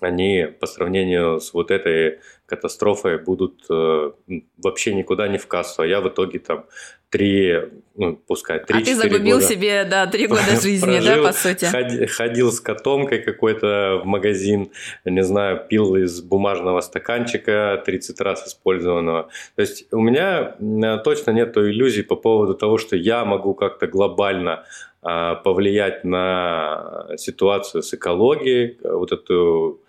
они 0.02 0.48
по 0.60 0.66
сравнению 0.66 1.40
с 1.40 1.54
вот 1.54 1.70
этой 1.70 2.20
катастрофой 2.56 3.18
будут 3.18 3.66
э, 3.70 4.12
вообще 4.58 4.94
никуда 4.94 5.28
не 5.28 5.38
в 5.38 5.48
кассу. 5.48 5.82
А 5.82 5.88
я 5.88 6.02
в 6.02 6.08
итоге 6.08 6.40
там 6.40 6.66
три, 7.10 7.54
ну, 7.96 8.16
пускай 8.28 8.60
три 8.60 8.82
А 8.82 8.86
ты 8.86 8.96
загубил 8.96 9.38
года 9.38 9.48
себе, 9.48 9.86
да, 9.86 10.08
три 10.08 10.28
года 10.28 10.42
жизни, 10.62 11.00
да, 11.00 11.22
по 11.22 11.32
сути? 11.32 11.66
Ходил, 11.66 12.08
ходил 12.08 12.52
с 12.52 12.60
котомкой 12.60 13.20
какой-то 13.20 14.02
в 14.04 14.06
магазин, 14.06 14.72
не 15.06 15.24
знаю, 15.24 15.66
пил 15.70 15.96
из 15.96 16.22
бумажного 16.22 16.82
стаканчика 16.82 17.82
30 17.86 18.22
раз 18.22 18.48
использованного. 18.48 19.30
То 19.56 19.62
есть 19.62 19.88
у 19.92 20.00
меня 20.00 20.56
точно 21.04 21.32
нет 21.32 21.54
той 21.54 21.72
иллюзии 21.72 22.02
по 22.02 22.16
поводу 22.16 22.56
того, 22.56 22.78
что 22.78 22.96
я 22.96 23.26
могу 23.26 23.54
как-то 23.54 23.88
глобально 23.88 24.66
а, 25.04 25.36
повлиять 25.36 26.04
на 26.04 27.08
ситуацию 27.18 27.84
с 27.84 27.94
экологией, 27.94 28.78
вот 28.84 29.12
эту 29.12 29.82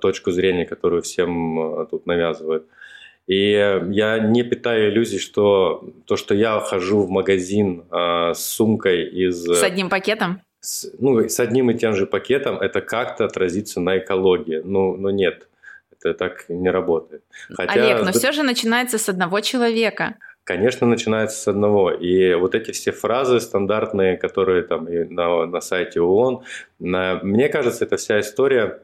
точку 0.00 0.30
зрения, 0.30 0.66
которую 0.66 1.02
всем 1.02 1.58
а, 1.60 1.86
тут 1.86 2.06
навязывают. 2.06 2.66
И 3.26 3.52
я 3.90 4.18
не 4.18 4.42
питаю 4.42 4.90
иллюзий, 4.90 5.18
что 5.18 5.84
то, 6.06 6.16
что 6.16 6.34
я 6.34 6.58
хожу 6.58 7.02
в 7.02 7.10
магазин 7.10 7.84
э, 7.90 8.32
с 8.34 8.44
сумкой 8.44 9.04
из... 9.04 9.46
С 9.46 9.62
одним 9.62 9.88
пакетом? 9.88 10.40
С, 10.58 10.90
ну, 10.98 11.28
с 11.28 11.38
одним 11.38 11.70
и 11.70 11.74
тем 11.74 11.94
же 11.94 12.06
пакетом, 12.06 12.58
это 12.58 12.80
как-то 12.80 13.26
отразится 13.26 13.80
на 13.80 13.98
экологии. 13.98 14.60
Ну, 14.64 14.96
ну 14.96 15.10
нет, 15.10 15.48
это 15.92 16.14
так 16.14 16.46
не 16.48 16.70
работает. 16.70 17.22
Хотя... 17.54 17.72
Олег, 17.72 18.04
но 18.04 18.12
все 18.12 18.32
же 18.32 18.42
начинается 18.42 18.98
с 18.98 19.08
одного 19.08 19.40
человека. 19.40 20.16
Конечно, 20.44 20.86
начинается 20.86 21.38
с 21.38 21.46
одного. 21.46 21.92
И 21.92 22.34
вот 22.34 22.56
эти 22.56 22.72
все 22.72 22.90
фразы 22.90 23.38
стандартные, 23.38 24.16
которые 24.16 24.62
там 24.62 24.88
и 24.88 25.04
на, 25.04 25.46
на 25.46 25.60
сайте 25.60 26.00
ООН, 26.00 26.42
на, 26.80 27.20
мне 27.22 27.48
кажется, 27.48 27.84
эта 27.84 27.96
вся 27.96 28.18
история 28.18 28.82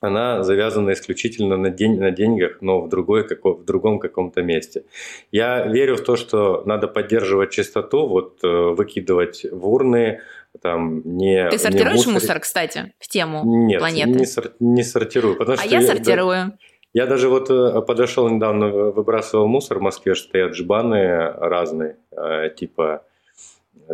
она 0.00 0.42
завязана 0.42 0.92
исключительно 0.92 1.56
на, 1.56 1.70
день, 1.70 1.98
на 1.98 2.10
деньгах, 2.10 2.58
но 2.60 2.80
в, 2.80 2.88
другой, 2.88 3.26
в 3.26 3.64
другом 3.64 3.98
каком-то 3.98 4.42
месте. 4.42 4.84
Я 5.30 5.66
верю 5.66 5.96
в 5.96 6.00
то, 6.00 6.16
что 6.16 6.62
надо 6.64 6.88
поддерживать 6.88 7.50
чистоту, 7.50 8.06
вот 8.06 8.38
э, 8.42 8.48
выкидывать 8.48 9.44
в 9.50 9.68
урны, 9.68 10.20
там 10.62 11.02
не 11.04 11.48
Ты 11.50 11.58
сортируешь 11.58 12.06
не 12.06 12.14
мусор, 12.14 12.40
кстати, 12.40 12.92
в 12.98 13.08
тему 13.08 13.42
Нет, 13.44 13.78
планеты? 13.78 14.10
Не, 14.10 14.26
сор, 14.26 14.52
не 14.58 14.82
сортирую. 14.82 15.36
Потому 15.36 15.58
а 15.58 15.60
что 15.60 15.68
я 15.68 15.82
сортирую. 15.82 16.58
Я 16.92 17.06
даже 17.06 17.28
вот 17.28 17.50
э, 17.50 17.82
подошел 17.82 18.28
недавно, 18.28 18.68
выбрасывал 18.68 19.46
мусор 19.46 19.78
в 19.78 19.82
Москве, 19.82 20.14
стоят 20.14 20.56
жбаны 20.56 21.30
разные, 21.30 21.98
э, 22.10 22.50
типа 22.56 23.04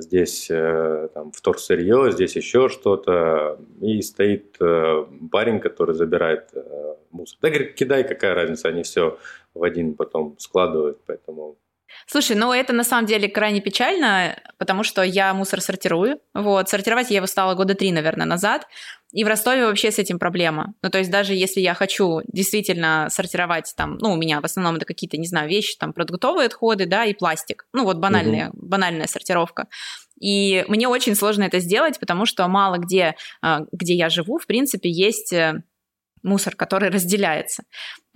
здесь 0.01 0.49
э, 0.51 1.09
там, 1.15 1.33
вторсырье, 1.33 2.11
здесь 2.13 2.37
еще 2.37 2.69
что-то, 2.69 3.59
и 3.81 4.03
стоит 4.03 4.57
э, 4.61 5.07
парень, 5.31 5.61
который 5.61 5.95
забирает 5.95 6.51
э, 6.55 6.95
мусор. 7.11 7.39
Да, 7.43 7.49
говорит, 7.49 7.75
кидай, 7.75 8.05
какая 8.05 8.35
разница, 8.35 8.69
они 8.69 8.83
все 8.83 9.19
в 9.55 9.63
один 9.63 9.95
потом 9.95 10.37
складывают, 10.39 10.99
поэтому 11.07 11.57
Слушай, 12.07 12.37
ну 12.37 12.53
это 12.53 12.73
на 12.73 12.85
самом 12.85 13.07
деле 13.07 13.29
крайне 13.29 13.61
печально, 13.61 14.39
потому 14.59 14.85
что 14.85 15.03
я 15.03 15.35
мусор 15.35 15.61
сортирую. 15.61 16.21
Вот, 16.35 16.69
сортировать 16.69 17.11
я 17.11 17.17
его 17.17 17.27
стала 17.27 17.55
года 17.55 17.75
три, 17.75 17.93
наверное, 17.93 18.27
назад. 18.27 18.67
И 19.13 19.25
в 19.25 19.29
Ростове 19.29 19.67
вообще 19.67 19.91
с 19.91 19.99
этим 19.99 20.19
проблема. 20.19 20.75
Ну, 20.83 20.91
то 20.91 20.99
есть 20.99 21.11
даже 21.11 21.33
если 21.35 21.61
я 21.61 21.75
хочу 21.75 22.21
действительно 22.27 23.09
сортировать 23.11 23.73
там, 23.77 23.99
ну, 23.99 24.13
у 24.13 24.17
меня 24.17 24.41
в 24.41 24.45
основном 24.45 24.77
это 24.77 24.85
какие-то, 24.85 25.17
не 25.17 25.27
знаю, 25.27 25.49
вещи, 25.49 25.77
там, 25.79 25.93
продуктовые 25.93 26.47
отходы, 26.47 26.87
да, 26.87 27.05
и 27.05 27.15
пластик. 27.15 27.67
Ну, 27.73 27.85
вот 27.85 27.99
банальная, 27.99 28.51
угу. 28.51 28.59
банальная 28.67 29.07
сортировка. 29.07 29.69
И 30.21 30.65
мне 30.69 30.89
очень 30.89 31.15
сложно 31.15 31.45
это 31.45 31.61
сделать, 31.61 32.01
потому 32.01 32.27
что 32.27 32.47
мало 32.49 32.79
где, 32.79 33.17
а, 33.43 33.61
где 33.73 33.95
я 33.95 34.09
живу, 34.09 34.39
в 34.39 34.47
принципе, 34.47 34.91
есть 34.91 35.33
э, 35.33 35.63
мусор, 36.23 36.57
который 36.57 36.91
разделяется. 36.91 37.65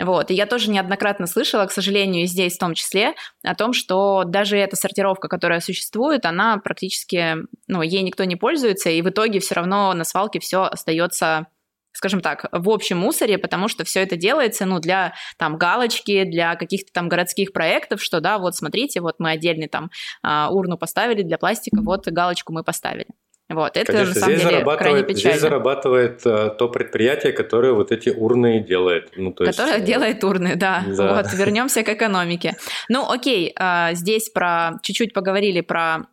Вот. 0.02 0.30
И 0.30 0.34
я 0.34 0.46
тоже 0.46 0.70
неоднократно 0.70 1.26
слышала, 1.26 1.66
к 1.66 1.72
сожалению, 1.72 2.24
и 2.24 2.26
здесь 2.26 2.56
в 2.56 2.58
том 2.58 2.74
числе, 2.74 3.14
о 3.42 3.54
том, 3.54 3.72
что 3.72 4.24
даже 4.24 4.56
эта 4.56 4.76
сортировка, 4.76 5.28
которая 5.28 5.60
существует, 5.60 6.24
она 6.24 6.58
практически, 6.58 7.36
ну, 7.66 7.82
ей 7.82 8.02
никто 8.02 8.24
не 8.24 8.36
пользуется, 8.36 8.90
и 8.90 9.02
в 9.02 9.08
итоге 9.10 9.40
все 9.40 9.54
равно 9.56 9.92
на 9.94 10.04
свалке 10.04 10.40
все 10.40 10.62
остается 10.62 11.46
скажем 11.92 12.20
так, 12.20 12.46
в 12.52 12.70
общем 12.70 12.98
мусоре, 12.98 13.36
потому 13.36 13.68
что 13.68 13.84
все 13.84 14.00
это 14.02 14.16
делается, 14.16 14.64
ну, 14.64 14.78
для 14.78 15.14
там 15.38 15.58
галочки, 15.58 16.24
для 16.24 16.54
каких-то 16.54 16.92
там 16.92 17.08
городских 17.08 17.52
проектов, 17.52 18.00
что, 18.00 18.20
да, 18.20 18.38
вот 18.38 18.54
смотрите, 18.54 19.00
вот 19.00 19.16
мы 19.18 19.32
отдельный 19.32 19.68
там 19.68 19.90
а, 20.22 20.50
урну 20.50 20.78
поставили 20.78 21.22
для 21.22 21.36
пластика, 21.36 21.80
вот 21.82 22.06
галочку 22.06 22.52
мы 22.52 22.62
поставили. 22.62 23.06
Вот, 23.50 23.76
это 23.76 23.92
Конечно, 23.92 24.14
на 24.14 24.20
самом 24.20 24.36
здесь 24.36 24.48
деле 24.48 24.64
крайне 24.64 25.02
печально. 25.02 25.30
Здесь 25.30 25.40
зарабатывает 25.40 26.24
uh, 26.24 26.54
то 26.54 26.68
предприятие, 26.68 27.32
которое 27.32 27.72
вот 27.72 27.90
эти 27.90 28.08
урны 28.08 28.60
делает. 28.60 29.10
Ну, 29.16 29.32
то 29.32 29.44
которое 29.44 29.78
есть... 29.78 29.82
Э, 29.82 29.86
делает 29.86 30.22
урны, 30.22 30.54
да. 30.54 30.84
да. 30.86 31.16
Вот, 31.16 31.32
вернемся 31.34 31.82
к 31.82 31.88
экономике. 31.88 32.56
Ну, 32.88 33.10
окей, 33.10 33.52
uh, 33.58 33.92
здесь 33.94 34.30
про 34.30 34.74
чуть-чуть 34.82 35.12
поговорили 35.12 35.62
про 35.62 36.06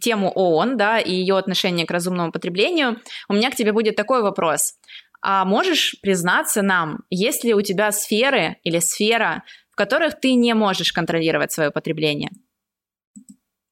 тему 0.00 0.30
ООН, 0.30 0.76
да, 0.76 1.00
и 1.00 1.12
ее 1.12 1.36
отношение 1.36 1.86
к 1.86 1.90
разумному 1.90 2.30
потреблению. 2.30 3.00
У 3.28 3.32
меня 3.32 3.50
к 3.50 3.56
тебе 3.56 3.72
будет 3.72 3.96
такой 3.96 4.22
вопрос. 4.22 4.74
А 5.20 5.44
можешь 5.44 5.96
признаться 6.02 6.62
нам, 6.62 7.00
есть 7.10 7.42
ли 7.42 7.54
у 7.54 7.62
тебя 7.62 7.90
сферы 7.90 8.58
или 8.62 8.78
сфера, 8.78 9.42
в 9.72 9.74
которых 9.74 10.20
ты 10.20 10.34
не 10.34 10.54
можешь 10.54 10.92
контролировать 10.92 11.50
свое 11.50 11.72
потребление? 11.72 12.30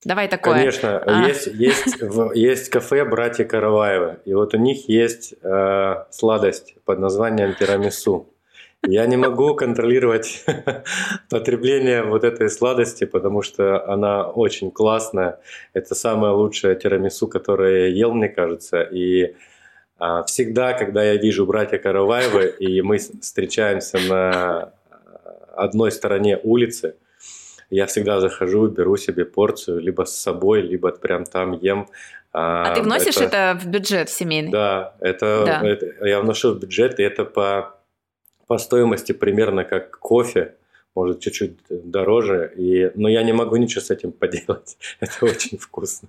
Давай 0.04 0.28
такое. 0.28 0.54
Конечно, 0.54 0.98
а. 0.98 1.28
есть, 1.28 1.46
есть, 1.46 1.96
есть 2.34 2.68
кафе 2.70 3.04
«Братья 3.04 3.44
Караваева», 3.44 4.18
и 4.24 4.34
вот 4.34 4.52
у 4.54 4.58
них 4.58 4.88
есть 4.88 5.34
э, 5.42 5.94
сладость 6.10 6.74
под 6.84 6.98
названием 6.98 7.54
тирамису. 7.54 8.28
Я 8.84 9.06
не 9.06 9.16
могу 9.16 9.54
контролировать 9.54 10.44
потребление 11.30 12.02
вот 12.02 12.24
этой 12.24 12.50
сладости, 12.50 13.04
потому 13.04 13.42
что 13.42 13.88
она 13.88 14.28
очень 14.28 14.72
классная. 14.72 15.38
Это 15.72 15.94
самое 15.94 16.32
лучшее 16.32 16.74
тирамису, 16.74 17.28
которое 17.28 17.86
я 17.86 17.94
ел, 17.94 18.12
мне 18.12 18.28
кажется. 18.28 18.82
И 18.82 19.36
а, 19.98 20.24
всегда, 20.24 20.72
когда 20.72 21.04
я 21.04 21.14
вижу 21.14 21.46
братья 21.46 21.78
Караваевы, 21.78 22.52
и 22.58 22.82
мы 22.82 22.98
встречаемся 22.98 24.00
на 24.08 24.72
одной 25.54 25.92
стороне 25.92 26.40
улицы, 26.42 26.96
я 27.72 27.86
всегда 27.86 28.20
захожу, 28.20 28.68
беру 28.68 28.96
себе 28.96 29.24
порцию, 29.24 29.80
либо 29.80 30.04
с 30.04 30.14
собой, 30.14 30.60
либо 30.60 30.90
прям 30.92 31.24
там 31.24 31.52
ем. 31.52 31.88
А, 32.32 32.70
а 32.70 32.74
ты 32.74 32.82
вносишь 32.82 33.16
это, 33.16 33.24
это 33.24 33.60
в 33.60 33.66
бюджет 33.66 34.10
семейный? 34.10 34.50
Да, 34.50 34.94
это, 35.00 35.42
да. 35.46 35.66
это 35.66 36.06
я 36.06 36.20
вношу 36.20 36.52
в 36.52 36.58
бюджет, 36.58 37.00
и 37.00 37.02
это 37.02 37.24
по, 37.24 37.74
по 38.46 38.58
стоимости 38.58 39.12
примерно 39.12 39.64
как 39.64 39.98
кофе, 39.98 40.54
может 40.94 41.20
чуть-чуть 41.20 41.56
дороже, 41.70 42.52
и, 42.56 42.90
но 42.94 43.08
я 43.08 43.22
не 43.22 43.32
могу 43.32 43.56
ничего 43.56 43.80
с 43.80 43.90
этим 43.90 44.12
поделать. 44.12 44.76
Это 45.00 45.24
очень 45.24 45.56
вкусно. 45.56 46.08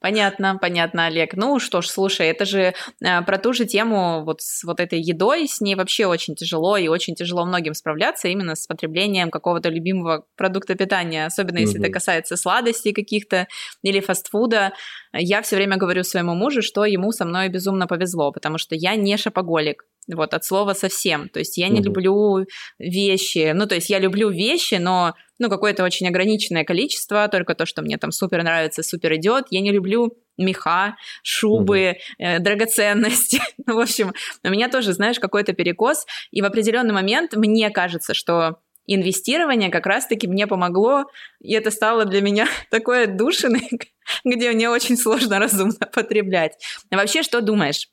Понятно, 0.00 0.58
понятно, 0.60 1.06
Олег. 1.06 1.34
Ну 1.34 1.58
что 1.58 1.82
ж, 1.82 1.88
слушай, 1.88 2.28
это 2.28 2.44
же 2.44 2.74
э, 3.04 3.22
про 3.22 3.38
ту 3.38 3.52
же 3.52 3.64
тему 3.64 4.24
вот 4.24 4.40
с 4.40 4.64
вот 4.64 4.80
этой 4.80 5.00
едой, 5.00 5.48
с 5.48 5.60
ней 5.60 5.74
вообще 5.74 6.06
очень 6.06 6.34
тяжело, 6.34 6.76
и 6.76 6.88
очень 6.88 7.14
тяжело 7.14 7.44
многим 7.44 7.74
справляться 7.74 8.28
именно 8.28 8.54
с 8.54 8.66
потреблением 8.66 9.30
какого-то 9.30 9.68
любимого 9.68 10.24
продукта 10.36 10.74
питания, 10.74 11.26
особенно 11.26 11.58
если 11.58 11.78
угу. 11.78 11.84
это 11.84 11.92
касается 11.92 12.36
сладостей 12.36 12.92
каких-то 12.92 13.46
или 13.82 14.00
фастфуда. 14.00 14.72
Я 15.12 15.42
все 15.42 15.56
время 15.56 15.76
говорю 15.76 16.04
своему 16.04 16.34
мужу, 16.34 16.62
что 16.62 16.84
ему 16.84 17.12
со 17.12 17.24
мной 17.24 17.48
безумно 17.48 17.86
повезло, 17.86 18.32
потому 18.32 18.58
что 18.58 18.74
я 18.74 18.96
не 18.96 19.16
шопоголик. 19.16 19.84
Вот, 20.12 20.34
от 20.34 20.44
слова 20.44 20.74
совсем. 20.74 21.28
То 21.28 21.38
есть 21.38 21.56
я 21.58 21.68
не 21.68 21.80
угу. 21.80 21.88
люблю 21.88 22.46
вещи. 22.78 23.52
Ну, 23.54 23.66
то 23.66 23.76
есть 23.76 23.88
я 23.88 24.00
люблю 24.00 24.30
вещи, 24.30 24.74
но 24.74 25.14
ну, 25.42 25.50
какое-то 25.50 25.82
очень 25.82 26.06
ограниченное 26.06 26.64
количество, 26.64 27.26
только 27.26 27.56
то, 27.56 27.66
что 27.66 27.82
мне 27.82 27.98
там 27.98 28.12
супер 28.12 28.44
нравится, 28.44 28.84
супер 28.84 29.16
идет. 29.16 29.46
Я 29.50 29.60
не 29.60 29.72
люблю 29.72 30.16
меха, 30.38 30.94
шубы, 31.24 31.96
угу. 31.96 32.24
э, 32.24 32.38
драгоценности. 32.38 33.40
ну, 33.66 33.74
в 33.74 33.80
общем, 33.80 34.12
у 34.44 34.48
меня 34.48 34.68
тоже, 34.68 34.92
знаешь, 34.92 35.18
какой-то 35.18 35.52
перекос. 35.52 36.06
И 36.30 36.40
в 36.40 36.44
определенный 36.44 36.94
момент 36.94 37.34
мне 37.34 37.70
кажется, 37.70 38.14
что 38.14 38.60
инвестирование 38.86 39.68
как 39.68 39.86
раз-таки 39.86 40.28
мне 40.28 40.46
помогло, 40.46 41.06
и 41.40 41.52
это 41.54 41.72
стало 41.72 42.04
для 42.04 42.20
меня 42.20 42.46
такой 42.70 43.04
отдушиной, 43.04 43.68
где 44.24 44.52
мне 44.52 44.70
очень 44.70 44.96
сложно 44.96 45.40
разумно 45.40 45.86
потреблять. 45.92 46.52
Вообще, 46.88 47.24
что 47.24 47.40
думаешь? 47.40 47.88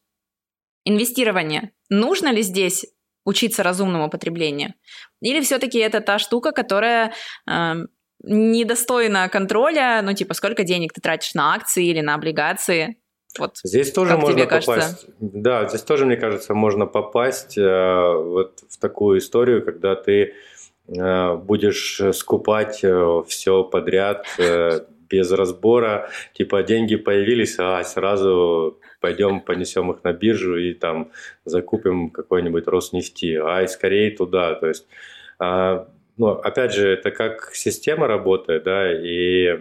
Инвестирование. 0.86 1.72
Нужно 1.90 2.32
ли 2.32 2.44
здесь 2.44 2.86
учиться 3.30 3.64
разумному 3.64 4.10
потреблению? 4.10 4.74
Или 5.22 5.42
все-таки 5.42 5.80
это 5.80 6.02
та 6.02 6.20
штука, 6.20 6.52
которая 6.52 7.14
э, 7.50 7.74
недостойна 8.24 9.30
контроля, 9.30 10.02
ну 10.04 10.14
типа 10.14 10.34
сколько 10.34 10.64
денег 10.64 10.94
ты 10.94 11.02
тратишь 11.02 11.34
на 11.36 11.54
акции 11.54 11.86
или 11.86 12.02
на 12.02 12.16
облигации? 12.16 12.98
Вот 13.38 13.58
здесь 13.64 13.92
тоже 13.92 14.18
можно 14.18 14.46
попасть. 14.46 14.66
Кажется? 14.66 15.08
Да, 15.20 15.68
здесь 15.68 15.82
тоже, 15.82 16.06
мне 16.06 16.18
кажется, 16.18 16.54
можно 16.54 16.88
попасть 16.88 17.58
э, 17.58 18.14
вот 18.16 18.64
в 18.70 18.78
такую 18.80 19.20
историю, 19.20 19.64
когда 19.64 19.96
ты 19.96 20.34
э, 20.88 21.36
будешь 21.36 22.02
скупать 22.14 22.84
э, 22.84 23.24
все 23.28 23.64
подряд 23.64 24.26
э, 24.40 24.82
без 25.10 25.32
разбора, 25.32 26.10
типа 26.34 26.64
деньги 26.64 26.96
появились, 26.96 27.56
а 27.60 27.84
сразу 27.84 28.80
пойдем 29.02 29.42
понесем 29.42 29.92
их 29.92 30.04
на 30.04 30.14
биржу 30.14 30.58
и 30.58 30.74
там 30.74 31.12
закупим 31.46 32.10
какой-нибудь 32.10 32.68
Роснефти, 32.68 33.40
а 33.42 33.64
и 33.64 33.68
скорее 33.68 34.12
туда. 34.12 34.56
То 34.56 34.68
есть, 34.68 34.88
а, 35.40 35.88
ну, 36.18 36.28
опять 36.28 36.74
же, 36.74 36.90
это 36.90 37.12
как 37.12 37.52
система 37.54 38.08
работает, 38.08 38.64
да, 38.64 38.92
и 38.92 39.60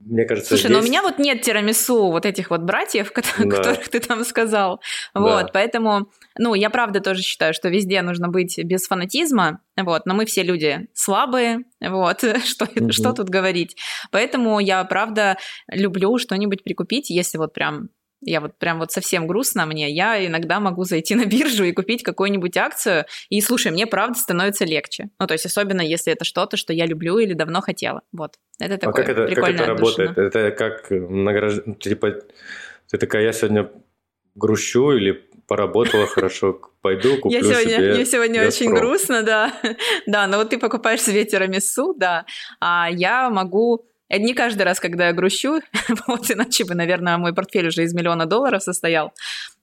мне 0.00 0.24
кажется, 0.24 0.48
Слушай, 0.48 0.68
здесь... 0.68 0.72
но 0.72 0.78
у 0.80 0.82
меня 0.82 1.02
вот 1.02 1.18
нет 1.18 1.42
тирамису 1.42 2.10
вот 2.10 2.24
этих 2.24 2.48
вот 2.50 2.62
братьев, 2.62 3.12
да. 3.14 3.22
которых 3.22 3.88
ты 3.90 4.00
там 4.00 4.24
сказал. 4.24 4.80
Да. 5.14 5.20
Вот, 5.20 5.52
поэтому, 5.52 6.10
ну, 6.38 6.54
я 6.54 6.70
правда 6.70 7.00
тоже 7.00 7.22
считаю, 7.22 7.52
что 7.52 7.68
везде 7.68 8.00
нужно 8.00 8.28
быть 8.28 8.58
без 8.64 8.86
фанатизма, 8.86 9.60
вот, 9.76 10.06
но 10.06 10.14
мы 10.14 10.24
все 10.24 10.42
люди 10.42 10.88
слабые, 10.94 11.64
вот, 11.80 12.20
что, 12.44 12.64
угу. 12.64 12.92
что 12.92 13.12
тут 13.12 13.28
говорить. 13.28 13.76
Поэтому 14.10 14.58
я 14.58 14.82
правда 14.84 15.36
люблю 15.68 16.16
что-нибудь 16.16 16.64
прикупить, 16.64 17.10
если 17.10 17.36
вот 17.36 17.52
прям 17.52 17.90
я 18.20 18.40
вот 18.40 18.56
прям 18.58 18.78
вот 18.78 18.92
совсем 18.92 19.26
грустно 19.26 19.66
мне, 19.66 19.90
я 19.90 20.24
иногда 20.24 20.60
могу 20.60 20.84
зайти 20.84 21.14
на 21.14 21.24
биржу 21.24 21.64
и 21.64 21.72
купить 21.72 22.02
какую-нибудь 22.02 22.56
акцию, 22.56 23.06
и, 23.28 23.40
слушай, 23.40 23.72
мне 23.72 23.86
правда 23.86 24.18
становится 24.18 24.64
легче. 24.64 25.10
Ну, 25.18 25.26
то 25.26 25.34
есть 25.34 25.46
особенно 25.46 25.80
если 25.80 26.12
это 26.12 26.24
что-то, 26.24 26.56
что 26.56 26.72
я 26.72 26.86
люблю 26.86 27.18
или 27.18 27.32
давно 27.32 27.60
хотела. 27.60 28.02
Вот. 28.12 28.34
Это 28.58 28.78
такое 28.78 29.04
а 29.04 29.06
как 29.06 29.16
это, 29.16 29.34
как 29.34 29.48
это 29.50 29.66
работает? 29.66 30.18
Это 30.18 30.50
как 30.50 30.90
награж... 30.90 31.54
Типа, 31.80 32.16
ты 32.90 32.98
такая, 32.98 33.22
я 33.22 33.32
сегодня 33.32 33.70
грущу 34.34 34.92
или 34.92 35.26
поработала 35.46 36.06
хорошо, 36.06 36.60
пойду 36.80 37.16
куплю 37.20 37.38
я 37.38 37.42
сегодня, 37.42 37.76
себе 37.76 37.94
Мне 37.94 38.06
сегодня 38.06 38.44
Газпром. 38.44 38.68
очень 38.68 38.78
грустно, 38.78 39.22
да. 39.22 39.52
Да, 40.06 40.26
но 40.26 40.38
вот 40.38 40.50
ты 40.50 40.58
покупаешь 40.58 41.02
себе 41.02 41.24
тирамису, 41.24 41.94
да, 41.98 42.24
а 42.60 42.88
я 42.90 43.30
могу 43.30 43.89
это 44.10 44.24
не 44.24 44.34
каждый 44.34 44.62
раз, 44.62 44.80
когда 44.80 45.06
я 45.06 45.12
грущу, 45.12 45.60
вот, 46.06 46.30
иначе 46.30 46.64
бы, 46.64 46.74
наверное, 46.74 47.16
мой 47.16 47.32
портфель 47.32 47.68
уже 47.68 47.84
из 47.84 47.94
миллиона 47.94 48.26
долларов 48.26 48.62
состоял. 48.62 49.12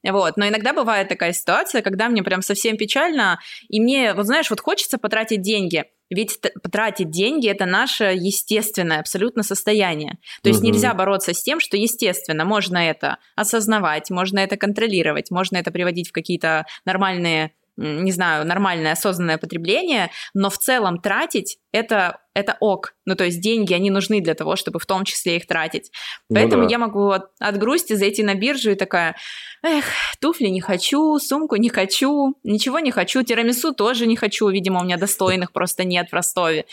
Вот. 0.04 0.38
Но 0.38 0.48
иногда 0.48 0.74
бывает 0.74 1.10
такая 1.10 1.34
ситуация, 1.34 1.82
когда 1.82 2.08
мне 2.08 2.24
прям 2.24 2.42
совсем 2.42 2.78
печально, 2.78 3.40
и 3.68 3.82
мне, 3.82 4.14
вот 4.14 4.26
знаешь, 4.26 4.50
вот 4.50 4.62
хочется 4.62 4.98
потратить 4.98 5.42
деньги, 5.42 5.84
ведь 6.10 6.40
потратить 6.64 7.10
деньги– 7.10 7.50
это 7.50 7.66
наше 7.66 8.06
естественное 8.06 9.02
абсолютно 9.02 9.44
состояние. 9.44 10.18
То 10.42 10.50
есть 10.50 10.62
угу. 10.62 10.70
нельзя 10.70 10.94
бороться 10.94 11.34
с 11.34 11.44
тем, 11.44 11.60
что 11.60 11.76
естественно. 11.76 12.46
Можно 12.46 12.78
это 12.78 13.18
осознавать, 13.36 14.10
можно 14.10 14.40
это 14.40 14.56
контролировать, 14.56 15.30
можно 15.30 15.58
это 15.58 15.72
приводить 15.72 16.10
в 16.10 16.14
какие-то 16.14 16.66
нормальные 16.86 17.52
не 17.78 18.12
знаю, 18.12 18.46
нормальное 18.46 18.94
осознанное 18.94 19.38
потребление, 19.38 20.10
но 20.34 20.50
в 20.50 20.58
целом 20.58 21.00
тратить 21.00 21.60
это, 21.72 22.20
это 22.34 22.58
ок. 22.60 22.96
Ну, 23.06 23.16
то 23.16 23.24
есть 23.24 23.40
деньги, 23.40 23.74
они 23.74 23.92
нужны 23.92 24.20
для 24.20 24.34
того, 24.34 24.56
чтобы 24.56 24.80
в 24.80 24.86
том 24.86 25.06
числе 25.06 25.38
их 25.38 25.48
тратить. 25.48 25.92
Ну 26.30 26.36
Поэтому 26.36 26.64
ну, 26.64 26.68
да. 26.68 26.72
я 26.72 26.78
могу 26.80 27.10
от, 27.10 27.30
от 27.40 27.58
грусти 27.58 27.94
зайти 27.94 28.24
на 28.24 28.34
биржу 28.34 28.72
и 28.72 28.76
такая, 28.76 29.16
эх, 29.64 29.86
туфли 30.20 30.48
не 30.48 30.62
хочу, 30.62 31.20
сумку 31.20 31.56
не 31.56 31.70
хочу, 31.70 32.36
ничего 32.44 32.80
не 32.80 32.92
хочу, 32.92 33.24
тирамису 33.24 33.74
тоже 33.74 34.08
не 34.08 34.16
хочу, 34.16 34.50
видимо, 34.50 34.82
у 34.82 34.84
меня 34.84 34.98
достойных 34.98 35.52
просто 35.52 35.84
нет 35.84 36.10
в 36.10 36.14
Ростове. 36.14 36.66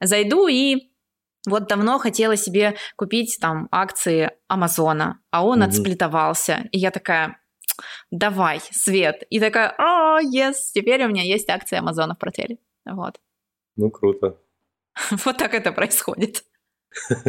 Зайду 0.00 0.46
и 0.46 0.90
вот 1.46 1.68
давно 1.68 1.98
хотела 1.98 2.36
себе 2.36 2.76
купить 2.96 3.38
там 3.40 3.68
акции 3.70 4.32
Амазона, 4.48 5.20
а 5.30 5.44
он 5.44 5.62
mm 5.62 5.66
отсплитовался. 5.66 6.68
И 6.70 6.78
я 6.78 6.90
такая, 6.90 7.39
давай, 8.10 8.60
Свет. 8.70 9.22
И 9.30 9.40
такая, 9.40 9.74
о, 9.78 10.20
oh, 10.20 10.24
yes, 10.24 10.54
теперь 10.72 11.04
у 11.04 11.08
меня 11.08 11.22
есть 11.22 11.48
акции 11.48 11.78
Амазона 11.78 12.14
в 12.14 12.18
портфеле. 12.18 12.58
Вот. 12.84 13.20
Ну, 13.76 13.90
круто. 13.90 14.36
Вот 15.24 15.36
так 15.36 15.54
это 15.54 15.72
происходит. 15.72 16.44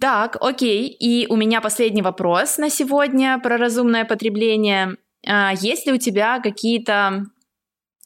Так, 0.00 0.36
окей. 0.40 0.86
И 0.86 1.26
у 1.26 1.34
меня 1.34 1.60
последний 1.60 2.02
вопрос 2.02 2.56
на 2.58 2.70
сегодня 2.70 3.36
про 3.40 3.56
разумное 3.56 4.04
потребление. 4.04 4.96
А, 5.26 5.52
есть 5.54 5.86
ли 5.86 5.92
у 5.92 5.98
тебя 5.98 6.38
какие-то 6.38 7.24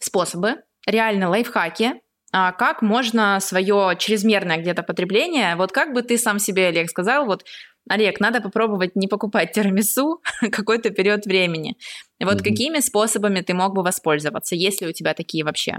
способы, 0.00 0.62
реально 0.86 1.28
лайфхаки, 1.28 2.00
а, 2.32 2.52
как 2.52 2.80
можно 2.80 3.38
свое 3.40 3.94
чрезмерное 3.98 4.56
где-то 4.56 4.82
потребление, 4.82 5.54
вот 5.56 5.72
как 5.72 5.92
бы 5.92 6.02
ты 6.02 6.16
сам 6.16 6.38
себе, 6.38 6.68
Олег, 6.68 6.88
сказал, 6.88 7.26
вот 7.26 7.44
Олег, 7.88 8.20
надо 8.20 8.40
попробовать 8.40 8.96
не 8.96 9.08
покупать 9.08 9.52
тирамису 9.52 10.22
какой-то 10.52 10.90
период 10.90 11.26
времени. 11.26 11.76
Вот 12.20 12.36
mm-hmm. 12.36 12.44
какими 12.44 12.78
способами 12.80 13.40
ты 13.40 13.54
мог 13.54 13.74
бы 13.74 13.82
воспользоваться, 13.82 14.54
если 14.54 14.86
у 14.86 14.92
тебя 14.92 15.14
такие 15.14 15.44
вообще? 15.44 15.78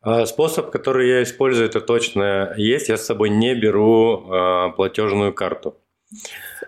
А, 0.00 0.24
способ, 0.26 0.70
который 0.70 1.08
я 1.08 1.22
использую, 1.22 1.68
это 1.68 1.80
точно 1.80 2.54
есть. 2.56 2.88
Я 2.88 2.96
с 2.96 3.04
собой 3.04 3.30
не 3.30 3.54
беру 3.54 4.30
э, 4.30 4.72
платежную 4.76 5.34
карту. 5.34 5.76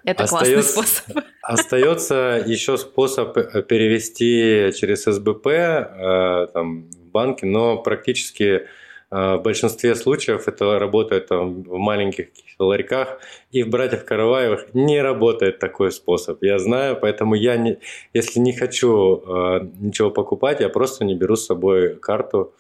Это 0.04 0.24
остается, 0.24 0.28
классный 0.28 0.62
способ. 0.62 1.24
Остается 1.42 2.42
еще 2.44 2.76
способ 2.76 3.37
э, 3.37 3.62
перевести 3.62 4.72
через 4.76 5.04
СБП 5.04 5.46
э, 5.46 6.46
там, 6.52 6.90
в 6.90 7.11
банке, 7.11 7.46
но 7.46 7.78
практически 7.78 8.66
в 9.10 9.38
большинстве 9.38 9.94
случаев 9.94 10.48
это 10.48 10.78
работает 10.78 11.28
там, 11.28 11.62
в 11.62 11.78
маленьких 11.78 12.28
ларьках, 12.58 13.20
и 13.50 13.62
в 13.62 13.68
«Братьях 13.70 14.04
Караваевых» 14.04 14.74
не 14.74 15.00
работает 15.00 15.58
такой 15.58 15.92
способ. 15.92 16.42
Я 16.42 16.58
знаю, 16.58 16.98
поэтому 17.00 17.34
я, 17.34 17.56
не, 17.56 17.78
если 18.12 18.40
не 18.40 18.52
хочу 18.52 19.16
э, 19.16 19.60
ничего 19.78 20.10
покупать, 20.10 20.60
я 20.60 20.68
просто 20.68 21.04
не 21.04 21.14
беру 21.14 21.36
с 21.36 21.46
собой 21.46 21.96
карту, 21.96 22.52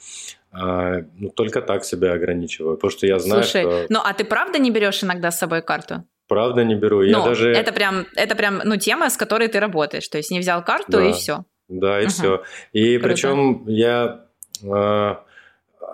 э, 0.52 1.02
ну, 1.18 1.30
только 1.30 1.60
так 1.60 1.84
себя 1.84 2.12
ограничиваю, 2.12 2.76
потому 2.76 2.90
что 2.90 3.06
я 3.06 3.18
знаю, 3.18 3.42
Слушай, 3.42 3.62
что... 3.62 3.86
ну 3.90 4.00
а 4.02 4.14
ты 4.14 4.24
правда 4.24 4.58
не 4.58 4.70
берешь 4.70 5.04
иногда 5.04 5.30
с 5.30 5.38
собой 5.38 5.62
карту? 5.62 6.04
Правда 6.28 6.62
не 6.62 6.74
беру. 6.74 7.02
Я 7.02 7.18
ну, 7.18 7.24
даже... 7.24 7.50
это 7.50 7.72
прям, 7.72 8.06
это 8.14 8.34
прям, 8.36 8.60
ну, 8.64 8.76
тема, 8.76 9.08
с 9.08 9.16
которой 9.16 9.48
ты 9.48 9.60
работаешь. 9.60 10.06
То 10.08 10.18
есть 10.18 10.30
не 10.30 10.40
взял 10.40 10.62
карту 10.62 10.92
да. 10.92 11.08
и 11.08 11.12
все. 11.12 11.44
Да, 11.68 12.00
и 12.00 12.04
угу. 12.04 12.10
все. 12.10 12.42
И 12.72 12.98
Круто. 12.98 13.08
причем 13.08 13.64
я 13.66 14.26
э, 14.62 15.14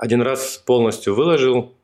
один 0.01 0.23
раз 0.23 0.59
полностью 0.59 1.15
выложил 1.15 1.75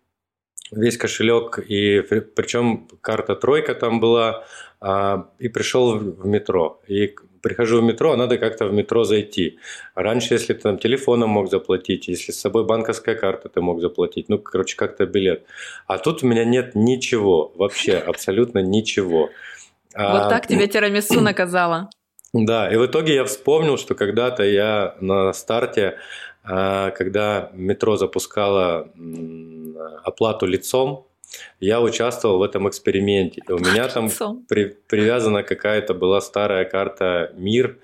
весь 0.73 0.97
кошелек, 0.97 1.59
и 1.59 2.01
причем 2.01 2.89
карта 3.01 3.35
тройка 3.35 3.75
там 3.75 4.01
была, 4.01 4.45
а, 4.81 5.29
и 5.39 5.49
пришел 5.49 5.99
в 5.99 6.27
метро. 6.27 6.81
И 6.87 7.15
прихожу 7.43 7.81
в 7.81 7.85
метро, 7.85 8.13
а 8.13 8.17
надо 8.17 8.39
как-то 8.39 8.67
в 8.67 8.73
метро 8.73 9.05
зайти. 9.05 9.59
Раньше, 9.95 10.35
если 10.35 10.53
ты 10.55 10.61
там 10.61 10.79
телефоном 10.79 11.31
мог 11.31 11.51
заплатить, 11.51 12.09
если 12.09 12.33
с 12.33 12.41
собой 12.41 12.65
банковская 12.65 13.15
карта 13.15 13.49
ты 13.49 13.61
мог 13.61 13.81
заплатить, 13.81 14.29
ну, 14.29 14.39
короче, 14.39 14.77
как-то 14.77 15.07
билет. 15.07 15.45
А 15.87 15.99
тут 15.99 16.23
у 16.23 16.27
меня 16.27 16.45
нет 16.45 16.75
ничего, 16.75 17.53
вообще 17.57 17.97
абсолютно 17.97 18.61
ничего. 18.61 19.31
Вот 19.95 20.29
так 20.29 20.47
тебе 20.47 20.67
тирамису 20.69 21.21
наказала. 21.21 21.91
Да, 22.33 22.73
и 22.73 22.77
в 22.77 22.87
итоге 22.87 23.15
я 23.15 23.25
вспомнил, 23.25 23.77
что 23.77 23.97
когда-то 23.97 24.45
я 24.45 24.95
на 25.01 25.33
старте 25.33 25.83
а, 25.89 25.95
когда 26.43 27.51
метро 27.53 27.97
запускало 27.97 28.91
оплату 30.05 30.47
лицом, 30.47 31.07
я 31.61 31.81
участвовал 31.81 32.39
в 32.39 32.43
этом 32.43 32.69
эксперименте. 32.69 33.43
У 33.49 33.59
меня 33.59 33.89
там 33.89 34.11
при, 34.49 34.77
привязана 34.89 35.43
какая-то 35.43 35.95
была 35.95 36.21
старая 36.21 36.65
карта 36.65 37.33
МИР. 37.37 37.79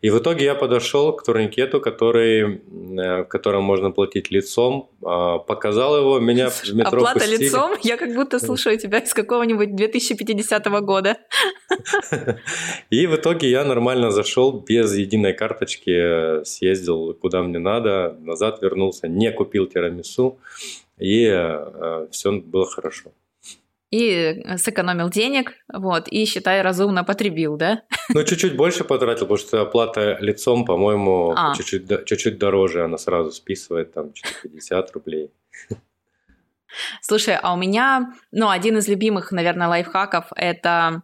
И 0.00 0.10
в 0.10 0.18
итоге 0.18 0.44
я 0.44 0.54
подошел 0.54 1.12
к 1.12 1.22
турникету, 1.22 1.80
который, 1.80 2.56
э, 2.56 3.22
в 3.22 3.24
котором 3.24 3.64
можно 3.64 3.90
платить 3.90 4.30
лицом, 4.30 4.90
а, 5.04 5.38
показал 5.38 5.98
его, 5.98 6.18
меня 6.18 6.48
в 6.48 6.62
метро 6.74 6.98
Оплата 6.98 7.20
пустили. 7.20 7.44
лицом? 7.44 7.72
Я 7.82 7.96
как 7.96 8.14
будто 8.14 8.38
слушаю 8.38 8.78
тебя 8.78 8.98
из 8.98 9.12
какого-нибудь 9.12 9.76
2050 9.76 10.80
года. 10.80 11.16
И 12.90 13.06
в 13.06 13.16
итоге 13.16 13.50
я 13.50 13.64
нормально 13.64 14.10
зашел, 14.10 14.52
без 14.52 14.94
единой 14.94 15.34
карточки, 15.34 16.44
съездил 16.44 17.14
куда 17.14 17.42
мне 17.42 17.58
надо, 17.58 18.16
назад 18.20 18.62
вернулся, 18.62 19.08
не 19.08 19.30
купил 19.32 19.66
тирамису 19.66 20.38
и 21.00 21.24
э, 21.24 22.06
все 22.10 22.32
было 22.32 22.66
хорошо. 22.66 23.10
И 23.90 24.44
сэкономил 24.56 25.10
денег, 25.10 25.54
вот, 25.72 26.06
и, 26.06 26.24
считай, 26.24 26.62
разумно 26.62 27.02
потребил, 27.02 27.56
да? 27.56 27.82
Ну, 28.10 28.22
чуть-чуть 28.22 28.56
больше 28.56 28.84
потратил, 28.84 29.26
потому 29.26 29.38
что 29.38 29.62
оплата 29.62 30.16
лицом, 30.20 30.64
по-моему, 30.64 31.34
а. 31.36 31.54
чуть-чуть, 31.56 32.04
чуть-чуть 32.06 32.38
дороже, 32.38 32.84
она 32.84 32.98
сразу 32.98 33.32
списывает, 33.32 33.92
там, 33.92 34.12
50 34.42 34.92
рублей. 34.92 35.32
Слушай, 37.02 37.36
а 37.40 37.52
у 37.52 37.56
меня, 37.56 38.12
ну, 38.30 38.48
один 38.48 38.78
из 38.78 38.86
любимых, 38.88 39.32
наверное, 39.32 39.68
лайфхаков– 39.68 40.26
это 40.36 41.02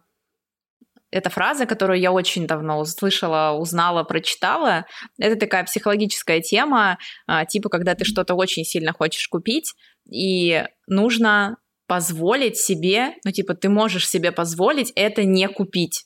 эта 1.09 1.29
фраза, 1.29 1.65
которую 1.65 1.99
я 1.99 2.11
очень 2.11 2.47
давно 2.47 2.79
услышала, 2.79 3.57
узнала, 3.57 4.03
прочитала. 4.03 4.85
Это 5.17 5.39
такая 5.39 5.63
психологическая 5.63 6.41
тема, 6.41 6.97
а, 7.27 7.45
типа, 7.45 7.69
когда 7.69 7.95
ты 7.95 8.03
что-то 8.03 8.35
очень 8.35 8.65
сильно 8.65 8.91
хочешь 8.91 9.27
купить, 9.29 9.73
и 10.09 10.65
нужно 10.85 11.57
позволить 11.87 12.57
себе, 12.57 13.13
ну, 13.23 13.31
типа, 13.31 13.55
ты 13.55 13.69
можешь 13.69 14.07
себе 14.07 14.31
позволить 14.31 14.91
это 14.95 15.23
не 15.23 15.47
купить. 15.47 16.03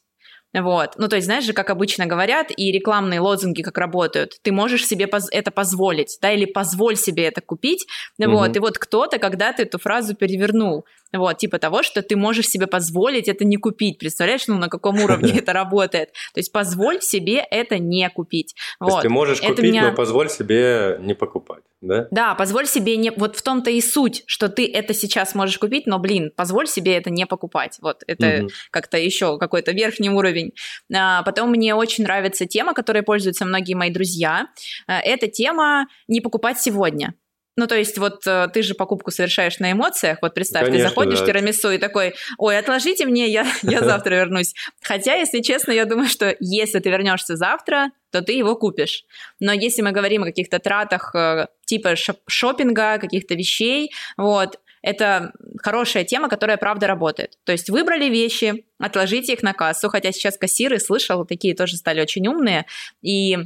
Вот. 0.54 0.96
Ну, 0.98 1.08
то 1.08 1.16
есть, 1.16 1.26
знаешь 1.26 1.46
же, 1.46 1.54
как 1.54 1.70
обычно 1.70 2.06
говорят, 2.06 2.48
и 2.56 2.72
рекламные 2.72 3.22
лозунги 3.22 3.62
как 3.62 3.78
работают. 3.78 4.34
Ты 4.44 4.52
можешь 4.52 4.86
себе 4.86 5.08
поз- 5.08 5.30
это 5.32 5.50
позволить, 5.50 6.18
да, 6.22 6.32
или 6.32 6.46
позволь 6.46 6.98
себе 6.98 7.26
это 7.26 7.42
купить. 7.42 7.86
Угу. 8.20 8.32
Вот. 8.32 8.56
И 8.56 8.60
вот 8.60 8.78
кто-то 8.78 9.18
когда-то 9.18 9.62
эту 9.62 9.80
фразу 9.80 10.14
перевернул. 10.14 10.86
Вот, 11.14 11.38
типа 11.38 11.60
того, 11.60 11.84
что 11.84 12.02
ты 12.02 12.16
можешь 12.16 12.48
себе 12.48 12.68
позволить 12.68 13.28
это 13.28 13.46
не 13.46 13.58
купить. 13.58 13.98
Представляешь, 13.98 14.48
ну, 14.48 14.58
на 14.58 14.70
каком 14.70 15.00
уровне 15.00 15.34
это 15.38 15.54
работает? 15.54 16.12
То 16.34 16.40
есть 16.40 16.52
позволь 16.52 17.02
себе 17.02 17.46
это 17.52 17.80
не 17.80 18.10
купить. 18.10 18.56
То 18.80 18.88
есть 18.88 19.02
ты 19.02 19.10
можешь 19.10 19.42
купить, 19.42 19.74
но 19.74 19.94
позволь 19.94 20.30
себе 20.30 20.98
не 21.02 21.14
покупать, 21.14 21.64
да? 21.82 22.08
Да, 22.12 22.36
позволь 22.36 22.68
себе 22.68 22.98
не... 22.98 23.12
Вот 23.12 23.36
в 23.36 23.42
том-то 23.42 23.70
и 23.70 23.82
суть, 23.82 24.24
что 24.26 24.50
ты 24.50 24.72
это 24.72 24.94
сейчас 24.94 25.36
можешь 25.36 25.58
купить, 25.58 25.86
но, 25.88 26.00
блин, 26.00 26.32
позволь 26.36 26.68
себе 26.68 26.96
это 26.96 27.10
не 27.10 27.26
покупать. 27.26 27.78
Вот, 27.82 28.04
это 28.08 28.48
как-то 28.70 28.98
еще 28.98 29.38
какой-то 29.38 29.72
верхний 29.72 30.10
уровень. 30.10 30.54
А, 30.94 31.24
потом 31.24 31.50
мне 31.50 31.76
очень 31.76 32.04
нравится 32.04 32.46
тема, 32.46 32.74
которой 32.74 33.04
пользуются 33.04 33.46
многие 33.46 33.74
мои 33.74 33.92
друзья. 33.92 34.48
А, 34.88 35.00
это 35.00 35.28
тема 35.28 35.88
«не 36.08 36.22
покупать 36.22 36.60
сегодня». 36.60 37.16
Ну, 37.58 37.68
то 37.68 37.76
есть, 37.76 37.98
вот 37.98 38.26
э, 38.26 38.48
ты 38.54 38.64
же 38.64 38.76
покупку 38.76 39.12
совершаешь 39.12 39.60
на 39.60 39.74
эмоциях. 39.74 40.20
Вот 40.22 40.34
представь, 40.34 40.66
Конечно, 40.66 40.86
ты 40.86 40.90
заходишь 40.90 41.20
да. 41.20 41.26
в 41.26 41.28
тирамису 41.28 41.72
и 41.72 41.78
такой, 41.78 42.16
ой, 42.38 42.58
отложите 42.58 43.06
мне, 43.06 43.28
я, 43.28 43.46
я 43.64 43.82
завтра 43.82 44.16
вернусь. 44.16 44.54
Хотя, 44.82 45.16
если 45.16 45.42
честно, 45.42 45.72
я 45.72 45.86
думаю, 45.86 46.08
что 46.08 46.36
если 46.40 46.80
ты 46.80 46.90
вернешься 46.90 47.36
завтра, 47.36 47.92
то 48.12 48.22
ты 48.22 48.34
его 48.34 48.56
купишь. 48.56 49.04
Но 49.40 49.52
если 49.52 49.82
мы 49.82 49.92
говорим 49.92 50.24
о 50.24 50.28
каких-то 50.28 50.60
тратах 50.60 51.14
э, 51.14 51.48
типа 51.66 51.96
шопинга, 52.28 52.98
каких-то 53.00 53.36
вещей, 53.36 53.92
вот, 54.18 54.60
это 54.82 55.32
хорошая 55.62 56.04
тема, 56.04 56.30
которая 56.30 56.58
правда 56.58 56.88
работает. 56.88 57.38
То 57.44 57.52
есть 57.52 57.70
выбрали 57.70 58.06
вещи, 58.06 58.66
отложите 58.80 59.34
их 59.34 59.44
на 59.44 59.54
кассу, 59.54 59.90
хотя 59.90 60.12
сейчас 60.12 60.38
кассиры, 60.38 60.80
слышал, 60.80 61.26
такие 61.26 61.54
тоже 61.54 61.76
стали 61.78 62.02
очень 62.02 62.28
умные, 62.28 62.66
и 63.02 63.38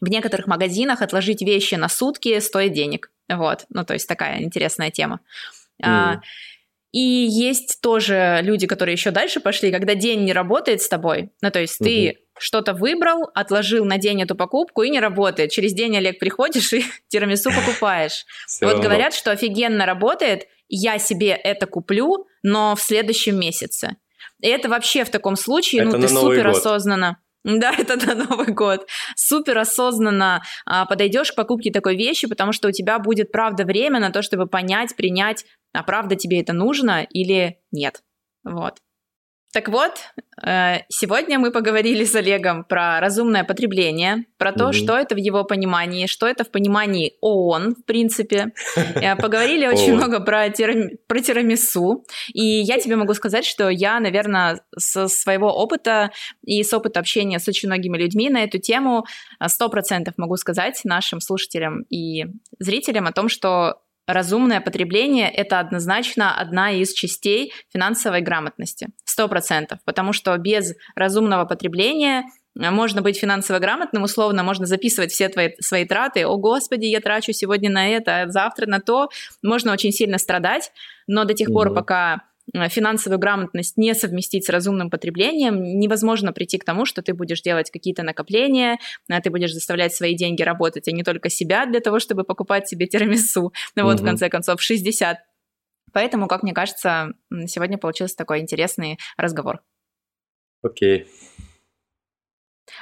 в 0.00 0.08
некоторых 0.08 0.46
магазинах 0.46 1.02
отложить 1.02 1.42
вещи 1.42 1.74
на 1.74 1.88
сутки 1.88 2.38
стоит 2.38 2.72
денег. 2.72 3.10
Вот, 3.28 3.66
ну 3.68 3.84
то 3.84 3.94
есть 3.94 4.08
такая 4.08 4.42
интересная 4.42 4.90
тема. 4.90 5.20
Mm. 5.82 5.86
А, 5.86 6.20
и 6.92 7.00
есть 7.00 7.80
тоже 7.82 8.40
люди, 8.42 8.66
которые 8.66 8.94
еще 8.94 9.10
дальше 9.10 9.40
пошли, 9.40 9.70
когда 9.70 9.94
день 9.94 10.24
не 10.24 10.32
работает 10.32 10.80
с 10.80 10.88
тобой. 10.88 11.30
Ну 11.42 11.50
то 11.50 11.60
есть 11.60 11.80
mm-hmm. 11.80 11.84
ты 11.84 12.18
что-то 12.38 12.72
выбрал, 12.72 13.30
отложил 13.34 13.84
на 13.84 13.98
день 13.98 14.22
эту 14.22 14.34
покупку 14.34 14.82
и 14.82 14.90
не 14.90 15.00
работает. 15.00 15.50
Через 15.50 15.74
день, 15.74 15.96
Олег, 15.96 16.18
приходишь 16.18 16.72
и 16.72 16.84
тирамису 17.08 17.50
покупаешь. 17.50 18.24
Вот 18.62 18.82
говорят, 18.82 19.14
что 19.14 19.30
офигенно 19.30 19.86
работает, 19.86 20.48
я 20.68 20.98
себе 20.98 21.30
это 21.30 21.66
куплю, 21.66 22.26
но 22.42 22.74
в 22.74 22.80
следующем 22.80 23.38
месяце. 23.38 23.96
И 24.40 24.48
это 24.48 24.68
вообще 24.68 25.04
в 25.04 25.10
таком 25.10 25.36
случае, 25.36 25.84
ну, 25.84 25.92
ты 25.92 26.08
супер 26.08 26.46
осознанно. 26.46 27.18
Да, 27.44 27.72
это 27.78 27.96
на 27.96 28.14
Новый 28.14 28.52
год. 28.52 28.86
Супер 29.16 29.58
осознанно 29.58 30.42
а, 30.66 30.86
подойдешь 30.86 31.32
к 31.32 31.36
покупке 31.36 31.70
такой 31.70 31.96
вещи, 31.96 32.26
потому 32.26 32.52
что 32.52 32.68
у 32.68 32.72
тебя 32.72 32.98
будет, 32.98 33.32
правда, 33.32 33.64
время 33.64 34.00
на 34.00 34.10
то, 34.10 34.22
чтобы 34.22 34.46
понять, 34.46 34.96
принять, 34.96 35.44
а 35.72 35.82
правда 35.82 36.16
тебе 36.16 36.40
это 36.40 36.52
нужно 36.52 37.02
или 37.04 37.58
нет. 37.70 38.02
Вот. 38.44 38.78
Так 39.50 39.68
вот, 39.70 39.92
э, 40.46 40.80
сегодня 40.90 41.38
мы 41.38 41.50
поговорили 41.50 42.04
с 42.04 42.14
Олегом 42.14 42.64
про 42.64 43.00
разумное 43.00 43.44
потребление, 43.44 44.26
про 44.36 44.52
то, 44.52 44.68
mm-hmm. 44.68 44.72
что 44.74 44.94
это 44.94 45.14
в 45.14 45.18
его 45.18 45.42
понимании, 45.44 46.06
что 46.06 46.26
это 46.26 46.44
в 46.44 46.50
понимании 46.50 47.14
ООН, 47.22 47.76
в 47.76 47.84
принципе. 47.84 48.52
Э, 48.94 49.16
поговорили 49.16 49.66
очень 49.66 49.94
много 49.94 50.20
про, 50.20 50.50
про 51.06 51.20
тирамису. 51.20 52.04
И 52.32 52.42
я 52.42 52.78
тебе 52.78 52.96
могу 52.96 53.14
сказать, 53.14 53.44
что 53.44 53.68
я, 53.68 54.00
наверное, 54.00 54.60
со 54.76 55.08
своего 55.08 55.48
опыта 55.48 56.10
и 56.42 56.62
с 56.62 56.72
опыта 56.74 57.00
общения 57.00 57.38
с 57.38 57.48
очень 57.48 57.68
многими 57.68 57.96
людьми 57.96 58.28
на 58.28 58.44
эту 58.44 58.58
тему 58.58 59.06
э, 59.40 59.48
сто 59.48 59.68
процентов 59.68 60.14
могу 60.18 60.36
сказать 60.36 60.80
нашим 60.84 61.20
слушателям 61.20 61.82
и 61.90 62.26
зрителям 62.58 63.06
о 63.06 63.12
том, 63.12 63.28
что 63.28 63.80
разумное 64.08 64.60
потребление– 64.60 65.30
это 65.34 65.60
однозначно 65.60 66.34
одна 66.34 66.72
из 66.72 66.92
частей 66.92 67.52
финансовой 67.72 68.22
грамотности. 68.22 68.88
Сто 69.18 69.26
процентов. 69.26 69.80
Потому 69.84 70.12
что 70.12 70.36
без 70.38 70.74
разумного 70.94 71.44
потребления 71.44 72.22
можно 72.54 73.02
быть 73.02 73.18
финансово 73.18 73.58
грамотным, 73.58 74.04
условно, 74.04 74.44
можно 74.44 74.64
записывать 74.64 75.10
все 75.10 75.28
твои, 75.28 75.50
свои 75.58 75.84
траты. 75.84 76.24
О, 76.24 76.36
Господи, 76.36 76.84
я 76.84 77.00
трачу 77.00 77.32
сегодня 77.32 77.68
на 77.68 77.88
это, 77.88 78.26
завтра 78.28 78.66
на 78.66 78.78
то. 78.78 79.08
Можно 79.42 79.72
очень 79.72 79.90
сильно 79.90 80.18
страдать, 80.18 80.70
но 81.08 81.24
до 81.24 81.34
тех 81.34 81.48
угу. 81.48 81.54
пор, 81.54 81.74
пока 81.74 82.28
Э, 82.54 82.68
финансовую 82.68 83.18
грамотность 83.18 83.76
не 83.76 83.94
совместить 83.94 84.46
с 84.46 84.48
разумным 84.48 84.90
потреблением, 84.90 85.62
невозможно 85.62 86.32
прийти 86.32 86.58
к 86.58 86.64
тому, 86.64 86.86
что 86.86 87.02
ты 87.02 87.12
будешь 87.12 87.42
делать 87.42 87.70
какие-то 87.70 88.02
накопления, 88.02 88.78
э, 89.08 89.20
ты 89.20 89.30
будешь 89.30 89.52
заставлять 89.52 89.94
свои 89.94 90.14
деньги 90.14 90.42
работать, 90.42 90.88
а 90.88 90.92
не 90.92 91.02
только 91.02 91.28
себя 91.28 91.66
для 91.66 91.80
того, 91.80 91.98
чтобы 91.98 92.24
покупать 92.24 92.68
себе 92.68 92.86
тирамису. 92.86 93.52
Ну 93.76 93.82
вот, 93.84 93.96
угу. 93.96 94.02
в 94.02 94.06
конце 94.06 94.28
концов, 94.28 94.62
60. 94.62 95.18
Поэтому, 95.92 96.28
как 96.28 96.42
мне 96.42 96.52
кажется, 96.52 97.12
сегодня 97.46 97.78
получился 97.78 98.16
такой 98.16 98.40
интересный 98.40 98.98
разговор. 99.16 99.60
Окей. 100.62 101.06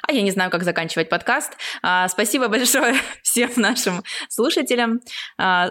А 0.02 0.12
я 0.12 0.22
не 0.22 0.30
знаю, 0.30 0.50
как 0.50 0.64
заканчивать 0.64 1.08
подкаст. 1.08 1.56
А, 1.82 2.08
спасибо 2.08 2.48
большое 2.48 2.94
всем 3.22 3.50
нашим 3.56 4.02
слушателям. 4.28 5.00
А, 5.38 5.70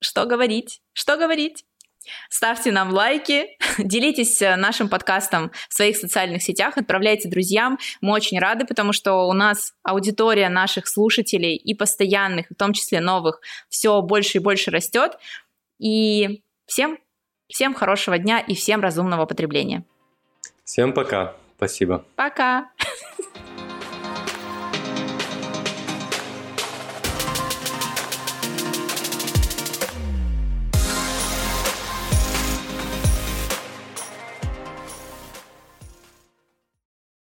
что 0.00 0.26
говорить? 0.26 0.80
Что 0.92 1.16
говорить? 1.16 1.64
Ставьте 2.30 2.72
нам 2.72 2.92
лайки, 2.92 3.58
делитесь 3.78 4.40
э, 4.40 4.56
нашим 4.56 4.88
подкастом 4.88 5.52
в 5.68 5.74
своих 5.74 5.96
социальных 5.96 6.42
сетях, 6.42 6.76
отправляйте 6.78 7.28
друзьям. 7.28 7.78
Мы 8.00 8.12
очень 8.12 8.38
рады, 8.38 8.64
потому 8.64 8.92
что 8.92 9.28
у 9.28 9.32
нас 9.32 9.74
аудитория 9.82 10.48
наших 10.48 10.88
слушателей 10.88 11.56
и 11.56 11.74
постоянных, 11.74 12.46
в 12.50 12.54
том 12.54 12.72
числе 12.72 13.00
новых, 13.00 13.40
все 13.68 14.00
больше 14.00 14.38
и 14.38 14.40
больше 14.40 14.70
растет. 14.70 15.12
И 15.80 16.42
всем, 16.66 16.98
всем 17.48 17.74
хорошего 17.74 18.18
дня 18.18 18.38
и 18.38 18.54
всем 18.54 18.80
разумного 18.80 19.26
потребления. 19.26 19.84
Всем 20.62 20.92
пока. 20.92 21.34
Спасибо. 21.56 22.04
Пока. 22.14 22.70